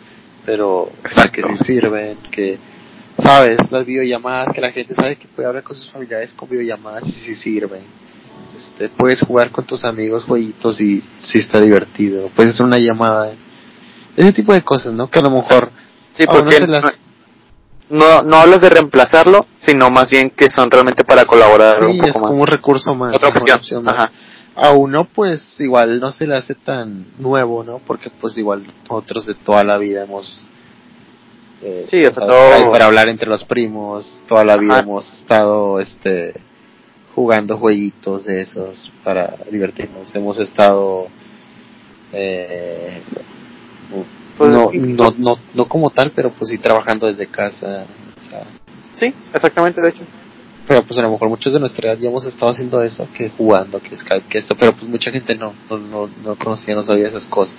[0.45, 0.91] Pero,
[1.31, 2.57] que sí sirven, que,
[3.17, 7.07] sabes, las videollamadas, que la gente sabe que puede hablar con sus familiares con videollamadas
[7.07, 7.81] y sí sirven.
[8.57, 12.29] Este, puedes jugar con tus amigos jueguitos y sí está divertido.
[12.35, 13.33] Puedes hacer una llamada.
[14.15, 15.09] Ese tipo de cosas, ¿no?
[15.09, 15.71] Que a lo mejor
[16.13, 16.83] Sí, porque no, las...
[17.89, 21.97] no, no, hablas de reemplazarlo, sino más bien que son realmente para colaborar sí, un
[21.97, 23.15] poco es como un recurso más.
[23.15, 23.57] Otra opción.
[23.57, 23.95] opción más.
[23.95, 24.11] Ajá.
[24.55, 27.79] A uno, pues, igual no se le hace tan nuevo, ¿no?
[27.79, 30.45] Porque, pues, igual nosotros de toda la vida hemos...
[31.63, 32.71] Eh, sí, o sea, todo...
[32.71, 36.33] Para hablar entre los primos, toda la vida hemos estado, este
[37.15, 40.13] jugando jueguitos de esos para divertirnos.
[40.15, 41.07] Hemos estado
[42.11, 43.01] eh,
[44.37, 47.85] pues, no, no, no, no como tal, pero pues sí trabajando desde casa.
[48.17, 48.43] O sea.
[48.93, 50.03] Sí, exactamente, de hecho.
[50.67, 53.29] Pero pues a lo mejor muchos de nuestra edad ya hemos estado haciendo eso, que
[53.29, 56.83] jugando, que Skype, que esto, pero pues mucha gente no, no, no, no conocía, no
[56.83, 57.57] sabía esas cosas.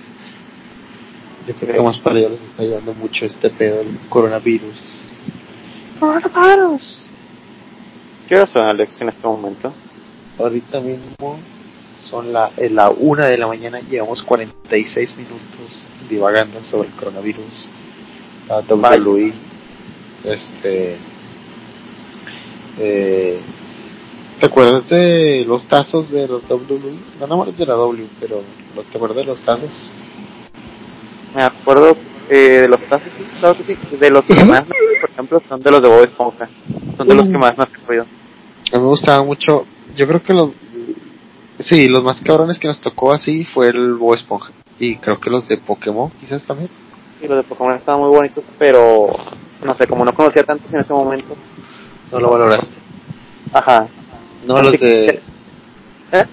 [1.47, 5.03] Yo creo que más para ellos les está ayudando mucho este pedo del coronavirus.
[5.99, 7.05] Coronavirus.
[8.27, 9.71] ¿Qué hora son, Alex, en este momento?
[10.39, 11.37] Ahorita mismo
[11.97, 17.69] son la, la una de la mañana, llevamos 46 minutos divagando sobre el coronavirus,
[18.47, 19.33] la WWE,
[20.23, 20.97] este,
[22.77, 23.39] eh,
[24.39, 26.97] ¿te acuerdas de los tazos de los WWE?
[27.19, 28.43] No, no de la W, pero
[28.91, 29.91] ¿te acuerdas de los tazos?
[31.35, 31.95] Me acuerdo
[32.29, 35.61] eh, de los tazos, sí, claro que sí, de los que más, por ejemplo, son
[35.61, 36.49] de los de Bob Esponja,
[36.97, 37.99] son de los que más me han.
[37.99, 39.65] A mí me gustaba mucho,
[39.95, 40.51] yo creo que los,
[41.59, 44.51] sí, los más cabrones que nos tocó así fue el Bob Esponja.
[44.79, 46.69] Y creo que los de Pokémon quizás también.
[47.21, 49.07] Y los de Pokémon estaban muy bonitos, pero
[49.63, 51.35] no sé, como no conocía tantos en ese momento.
[52.11, 52.75] No lo valoraste.
[53.53, 53.87] Ajá.
[54.45, 55.21] No, los de...
[56.11, 56.25] ¿Eh?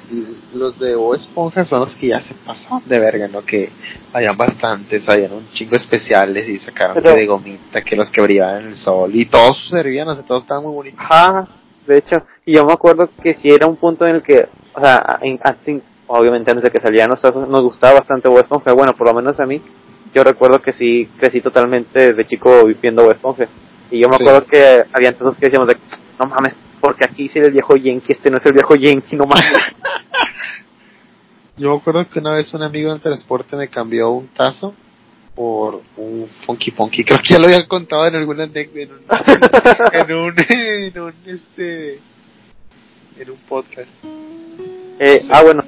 [0.54, 3.42] Los de O Esponja son los que ya se pasaron de verga, ¿no?
[3.42, 3.70] Que
[4.12, 7.14] hayan bastantes, hayan un chingo especiales y sacaron pero...
[7.14, 10.42] de gomita, que los que brillaban en el sol y todos servían, o sea, todos
[10.42, 11.00] estaban muy bonitos.
[11.00, 11.48] Ajá,
[11.86, 14.80] de hecho, y yo me acuerdo que si era un punto en el que, o
[14.80, 15.38] sea, en,
[16.06, 18.72] obviamente antes de que salieran los tazos, nos gustaba bastante Bob Esponja.
[18.72, 19.62] Bueno, por lo menos a mí,
[20.14, 23.48] yo recuerdo que sí crecí totalmente de chico viendo Bob Esponja.
[23.90, 24.22] Y yo me sí.
[24.22, 25.76] acuerdo que había tantos que decíamos de,
[26.18, 29.26] no mames, porque aquí sí el viejo Yankee, este no es el viejo Yankee, no
[29.26, 29.44] mames.
[31.56, 34.74] yo me acuerdo que una vez un amigo en transporte me cambió un tazo
[35.34, 37.04] por un Funky Punky.
[37.04, 39.24] Creo que ya lo había contado en alguna anécdota,
[39.92, 42.00] en un, en un, en un, este,
[43.22, 43.90] en un podcast.
[44.98, 45.28] Eh, sí.
[45.32, 45.64] Ah, bueno,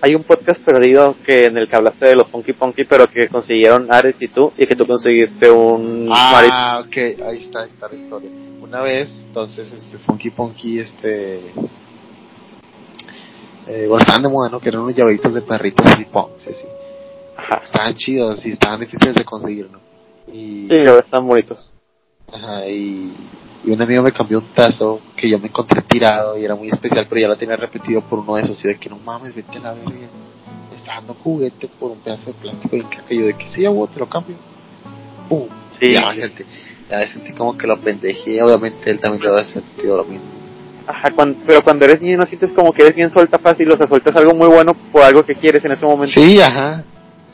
[0.00, 3.28] hay un podcast perdido que en el que hablaste de los Funky Punky, pero que
[3.28, 7.88] consiguieron Ares y tú, y que tú conseguiste un Ah, ok, ahí está, ahí está
[7.88, 8.30] la historia.
[8.60, 11.38] Una vez, entonces, este Funky Punky, este.
[13.66, 14.60] Eh, bueno, estaban de moda, ¿no?
[14.60, 16.64] Que eran unos llaveritos de perritos así, punks, así.
[17.36, 17.60] Ajá.
[17.64, 19.80] Estaban chidos y estaban difíciles de conseguir, ¿no?
[20.32, 20.68] Y...
[20.70, 21.72] Sí, están bonitos.
[22.32, 23.12] Ajá, y,
[23.64, 26.68] y un amigo me cambió un tazo que yo me encontré tirado y era muy
[26.68, 29.34] especial, pero ya lo tenía repetido por uno de esos, y de que no mames,
[29.34, 29.90] vete a la verga.
[29.90, 33.62] Me está dando juguete por un pedazo de plástico y que yo de que sí,
[33.62, 34.36] yo te lo cambio.
[35.28, 35.48] ¡Pum!
[35.70, 35.92] Sí.
[35.92, 36.44] Ya, me sentí,
[36.88, 40.26] ya me sentí como que lo pendejé, obviamente él también lo había sentido lo mismo.
[40.86, 43.76] Ajá, cuando, pero cuando eres niño no sientes como que eres bien suelta fácil, o
[43.76, 46.18] sea, sueltas algo muy bueno por algo que quieres en ese momento.
[46.18, 46.82] Sí, ajá.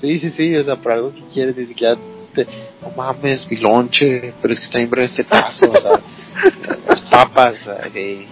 [0.00, 1.96] Sí, sí, sí, o sea, por algo que quieres, ni siquiera
[2.34, 2.46] te,
[2.85, 5.93] no mames, mi lonche, pero es que está bien breve este tazo, o sea,
[6.89, 8.26] las papas, o sea, sí.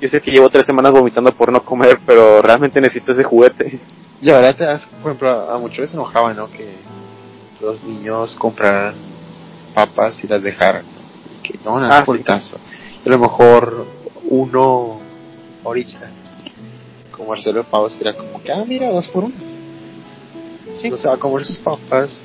[0.00, 3.80] Yo sé que llevo tres semanas vomitando por no comer, pero realmente necesito ese juguete.
[4.20, 6.50] Y ahora te das, por ejemplo, a, a muchos les enojaba, ¿no?
[6.50, 6.76] Que
[7.60, 8.94] los niños compraran
[9.74, 11.38] papas y las dejaran, ¿no?
[11.38, 12.24] Y que no, nada ah, por sí.
[12.24, 12.58] tazo.
[13.04, 13.86] Y a lo mejor
[14.28, 15.00] uno,
[15.64, 16.10] ahorita,
[17.12, 19.34] como Marcelo Pavos, era como que, ah, mira, dos por uno.
[20.74, 20.90] Sí.
[20.90, 22.20] No se va a comer sus papas,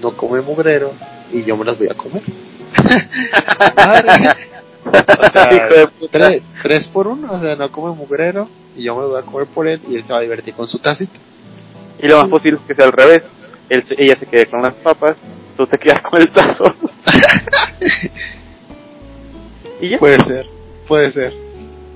[0.00, 0.92] no come mugrero
[1.32, 2.22] y yo me las voy a comer.
[4.84, 5.68] o sea,
[6.10, 9.24] tres, tres, por uno, o sea, no come mugrero y yo me lo voy a
[9.24, 11.18] comer por él y él se va a divertir con su tacita.
[12.02, 13.22] Y lo más posible es que sea al revés.
[13.68, 15.16] Él, ella se quede con las papas,
[15.56, 16.64] tú te quedas con el tazo.
[19.80, 19.98] ¿Y ya?
[19.98, 20.46] Puede ser,
[20.86, 21.32] puede ser.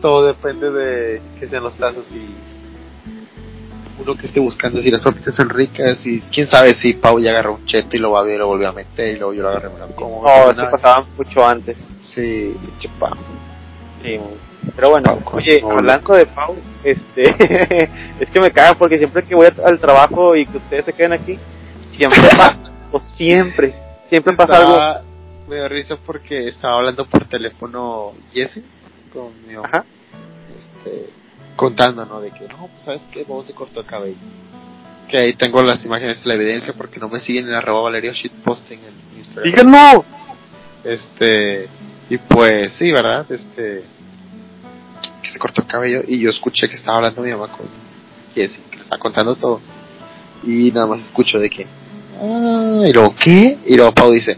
[0.01, 2.35] todo depende de que sean los tazos y
[3.99, 7.31] uno que esté buscando si las papitas son ricas y quién sabe si Pau ya
[7.31, 9.35] agarró un cheto y lo va a ver y lo volvió a meter y luego
[9.35, 11.79] yo lo agarré como no eso pasaba mucho antes.
[12.01, 12.57] Sí
[14.03, 14.21] sí
[14.77, 17.23] pero bueno oye hablando de Pau este
[18.21, 21.13] es que me caga porque siempre que voy al trabajo y que ustedes se queden
[21.13, 21.39] aquí
[21.93, 22.59] siempre pasa
[22.91, 23.75] o siempre
[24.09, 25.05] siempre pasa algo.
[25.49, 28.63] me da risa porque estaba hablando por teléfono Jesse
[29.13, 29.85] con mi mamá.
[30.59, 31.09] Este
[31.57, 32.21] contando, ¿no?
[32.21, 34.17] De que, no, pues sabes qué, vos se cortó el cabello.
[35.09, 38.81] Que ahí tengo las imágenes, la evidencia, porque no me siguen en arroba Valerio shitposting
[38.81, 39.51] en Instagram.
[39.51, 40.05] ¡Díganlo!
[40.83, 41.69] Este,
[42.11, 43.31] y pues sí, ¿verdad?
[43.31, 43.85] Este,
[45.23, 47.67] que se cortó el cabello y yo escuché que estaba hablando mi mamá con
[48.35, 49.61] Jesse, que le estaba contando todo.
[50.43, 51.67] Y nada más escucho de que,
[52.21, 53.59] ah, y luego, ¿qué?
[53.67, 54.37] Y luego Pau dice,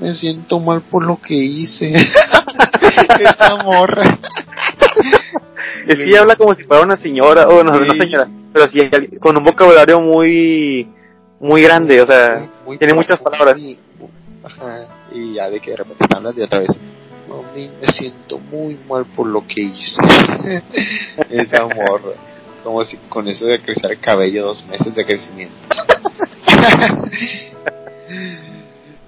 [0.00, 1.92] me siento mal por lo que hice.
[1.92, 4.18] Esa morra.
[5.86, 8.78] Es que ella habla como si fuera una señora, o no, una señora, pero sí
[9.20, 10.88] con un vocabulario muy
[11.40, 13.56] muy grande, o sea, tiene muchas palabras.
[14.44, 16.80] ajá, y ya de que de repente está hablando y otra vez,
[17.28, 20.00] mami, me siento muy mal por lo que hice.
[21.30, 22.14] Ese amor,
[22.62, 25.54] como si con eso de crecer el cabello, dos meses de crecimiento.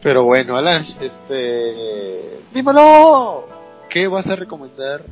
[0.02, 3.46] Pero bueno, Alan, este, dímelo,
[3.88, 5.02] ¿qué vas a recomendar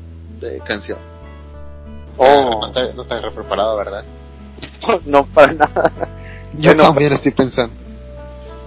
[0.40, 1.11] de canción?
[2.16, 2.60] Oh.
[2.66, 4.04] No te, no preparado, ¿verdad?
[5.06, 5.92] no, para nada.
[6.54, 7.74] Yo también estoy pensando.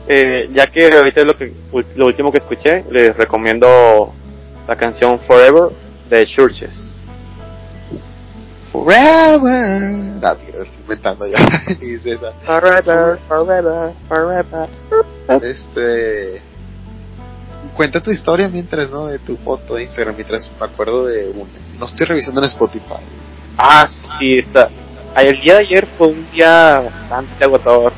[0.07, 1.53] Eh, ya que ahorita es lo que
[1.95, 4.13] lo último que escuché, les recomiendo
[4.67, 5.71] la canción Forever
[6.09, 6.93] de Churches.
[8.71, 9.81] Forever.
[10.21, 11.37] Nadie estoy inventando ya.
[11.79, 12.33] Dice esa.
[12.45, 14.69] Forever, forever, forever.
[15.41, 16.41] Este.
[17.75, 19.07] Cuenta tu historia mientras, ¿no?
[19.07, 21.49] De tu foto de Instagram, mientras me acuerdo de una.
[21.79, 23.01] No estoy revisando en Spotify.
[23.57, 23.87] Ah,
[24.19, 24.69] sí, está.
[25.15, 27.93] El día de ayer fue un día bastante agotador.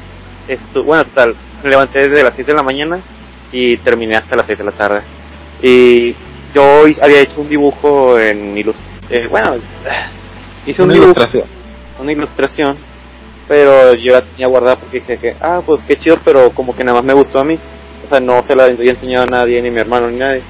[0.47, 1.25] Esto, bueno, hasta
[1.63, 3.01] me levanté desde las 6 de la mañana
[3.51, 5.01] y terminé hasta las 6 de la tarde.
[5.61, 6.15] Y
[6.53, 8.99] yo había hecho un dibujo en ilustración.
[9.09, 9.55] Eh, bueno,
[10.65, 11.43] hice un una ilustración.
[11.99, 12.77] Una ilustración,
[13.47, 16.83] pero yo la tenía guardada porque dije que, ah, pues qué chido, pero como que
[16.83, 17.57] nada más me gustó a mí.
[18.05, 20.43] O sea, no se la había enseñado a nadie, ni mi hermano, ni nadie.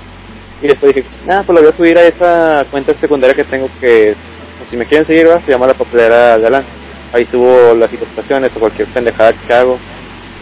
[0.61, 3.67] Y después dije, ah, pues la voy a subir a esa cuenta secundaria que tengo
[3.79, 4.36] que es
[4.69, 6.65] si me quieren seguir, se llama La Papelera de Alan.
[7.13, 9.79] Ahí subo las ilustraciones o cualquier pendejada que hago.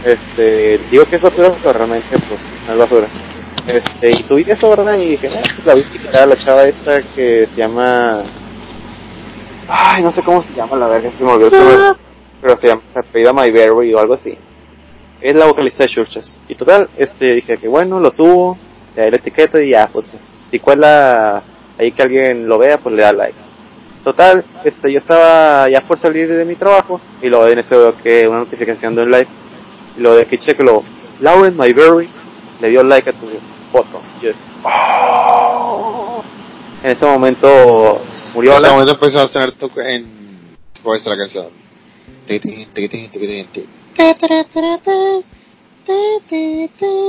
[0.04, 3.08] Este, digo que es basura, pero realmente pues no es basura.
[3.66, 4.96] Este, y subí eso, ¿verdad?
[4.98, 5.84] Y dije, ah, pues la voy
[6.22, 8.22] a la chava esta que se llama...
[9.68, 11.96] Ay, no sé cómo se llama, la verga, se me olvidó.
[12.40, 14.36] Pero se llama, se apellida Myberry o algo así.
[15.20, 16.36] Es la vocalista de Churches.
[16.48, 18.56] Y total, este, dije que bueno, lo subo,
[18.94, 20.12] le doy la etiqueta y ya, pues,
[20.50, 21.42] si cuela
[21.78, 23.45] ahí que alguien lo vea, pues le da like.
[24.06, 27.96] Total, este, yo estaba ya por salir de mi trabajo y luego en ese veo
[27.96, 29.26] que una notificación de un live
[29.96, 30.84] y lo de que cheque lo
[31.18, 32.08] Lauren Myberry
[32.60, 33.26] le dio like a tu
[33.72, 34.00] foto.
[34.22, 34.30] Yo,
[34.62, 36.22] oh".
[36.84, 38.00] En ese momento
[38.32, 38.52] murió.
[38.52, 40.06] En ese momento empezó a sonar tu en
[40.84, 41.46] ¿Cuál es la canción?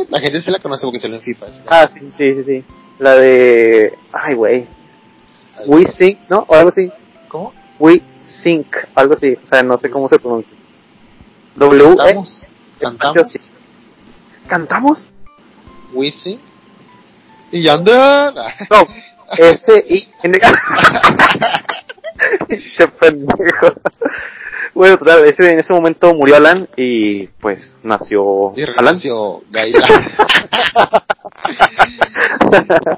[0.09, 1.45] La gente se la conoce porque salió en FIFA.
[1.67, 2.63] Ah, sí, sí, sí, sí.
[2.97, 3.93] La de.
[4.11, 4.76] Ay, güey.
[5.65, 6.45] We Sync, ¿no?
[6.47, 6.91] O algo así.
[7.27, 7.53] ¿Cómo?
[7.79, 9.37] We Sync, algo así.
[9.43, 10.53] O sea, no sé cómo se pronuncia.
[11.55, 12.47] W ¿Cantamos?
[12.79, 13.49] ¿Cantamos?
[14.47, 15.05] ¿Cantamos?
[15.93, 16.39] We Sync.
[17.51, 18.33] Y anda.
[18.69, 18.85] No.
[19.37, 20.39] S I N
[22.47, 23.73] Ese pendejo.
[24.73, 28.95] Bueno, total, ese, en ese momento murió Alan y pues nació y Alan.
[28.95, 29.87] Nació Gaila.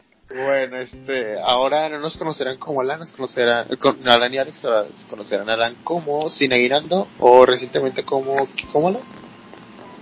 [0.43, 4.85] Bueno, este, ahora no nos conocerán como Alan, nos conocerán, con Alan y Alex, ahora
[4.89, 9.01] nos conocerán a Alan como Sin Aguinaldo o recientemente como, ¿cómo no?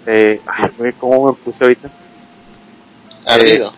[0.06, 1.92] Eh, ay, ¿cómo me puse ahorita?
[3.26, 3.70] Ardido.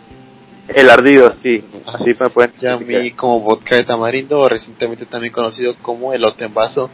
[0.67, 2.53] Eh, el ardido, sí, así me pueden.
[2.59, 6.89] Ya a mí como vodka de tamarindo o recientemente también conocido como elote en vaso.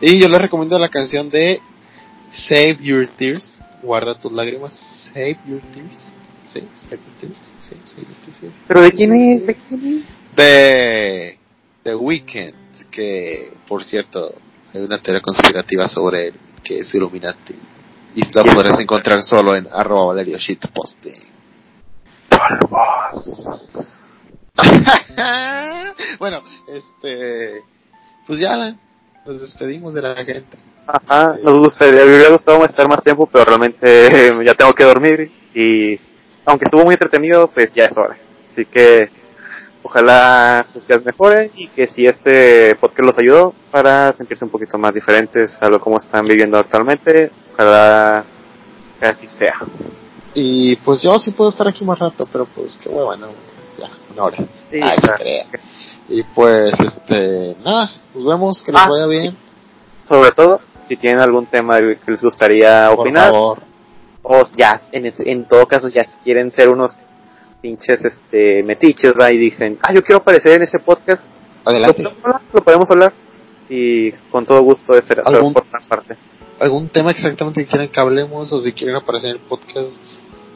[0.00, 1.60] Y yo les recomiendo la canción de
[2.30, 4.74] Save Your Tears, guarda tus lágrimas,
[5.12, 6.14] Save Your Tears
[8.68, 9.46] ¿Pero de quién es?
[9.46, 10.04] ¿De quién es?
[10.36, 11.38] De
[11.82, 14.34] The Weeknd, que por cierto
[14.72, 17.54] hay una teoría conspirativa sobre él, que es Illuminati.
[18.16, 21.34] Y la podrás encontrar solo en arroba Valerio Shitposting.
[26.18, 27.62] bueno, este,
[28.26, 28.56] pues ya
[29.26, 30.56] nos despedimos de la gente.
[30.86, 35.32] Ajá, nos gustaría, me hubiera gustado estar más tiempo, pero realmente ya tengo que dormir
[35.54, 35.98] y
[36.44, 38.16] aunque estuvo muy entretenido, pues ya es hora.
[38.50, 39.10] Así que,
[39.82, 44.78] ojalá sus días mejoren y que si este podcast los ayudó para sentirse un poquito
[44.78, 48.24] más diferentes a lo como están viviendo actualmente, ojalá
[48.98, 49.54] que así sea.
[50.34, 53.28] Y pues yo sí puedo estar aquí más rato, pero pues qué bueno,
[53.78, 54.36] ya, una hora.
[54.70, 55.46] Sí, Ay, o sea, se crea.
[56.08, 59.36] Y pues, este, nada, nos vemos, que les Ah, vaya bien,
[60.04, 63.62] sobre todo, si tienen algún tema que les gustaría por opinar, favor.
[64.24, 66.92] O ya, en, ese- en todo caso, ya quieren ser unos
[67.62, 69.30] pinches este metiches, ¿va?
[69.30, 71.22] y dicen, ah, yo quiero aparecer en ese podcast,
[71.64, 72.02] lo Adelante.
[72.02, 73.12] podemos hablar, lo podemos hablar,
[73.68, 76.16] y con todo gusto de ser ¿Algún- por una parte.
[76.60, 79.92] ¿Algún tema exactamente que quieran que hablemos o si quieren aparecer en el podcast?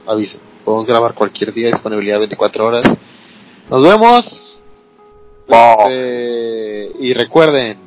[0.06, 0.40] Avisen.
[0.64, 2.84] Podemos grabar cualquier día, disponibilidad 24 horas.
[3.70, 4.62] Nos vemos.
[5.48, 7.78] Este, y recuerden,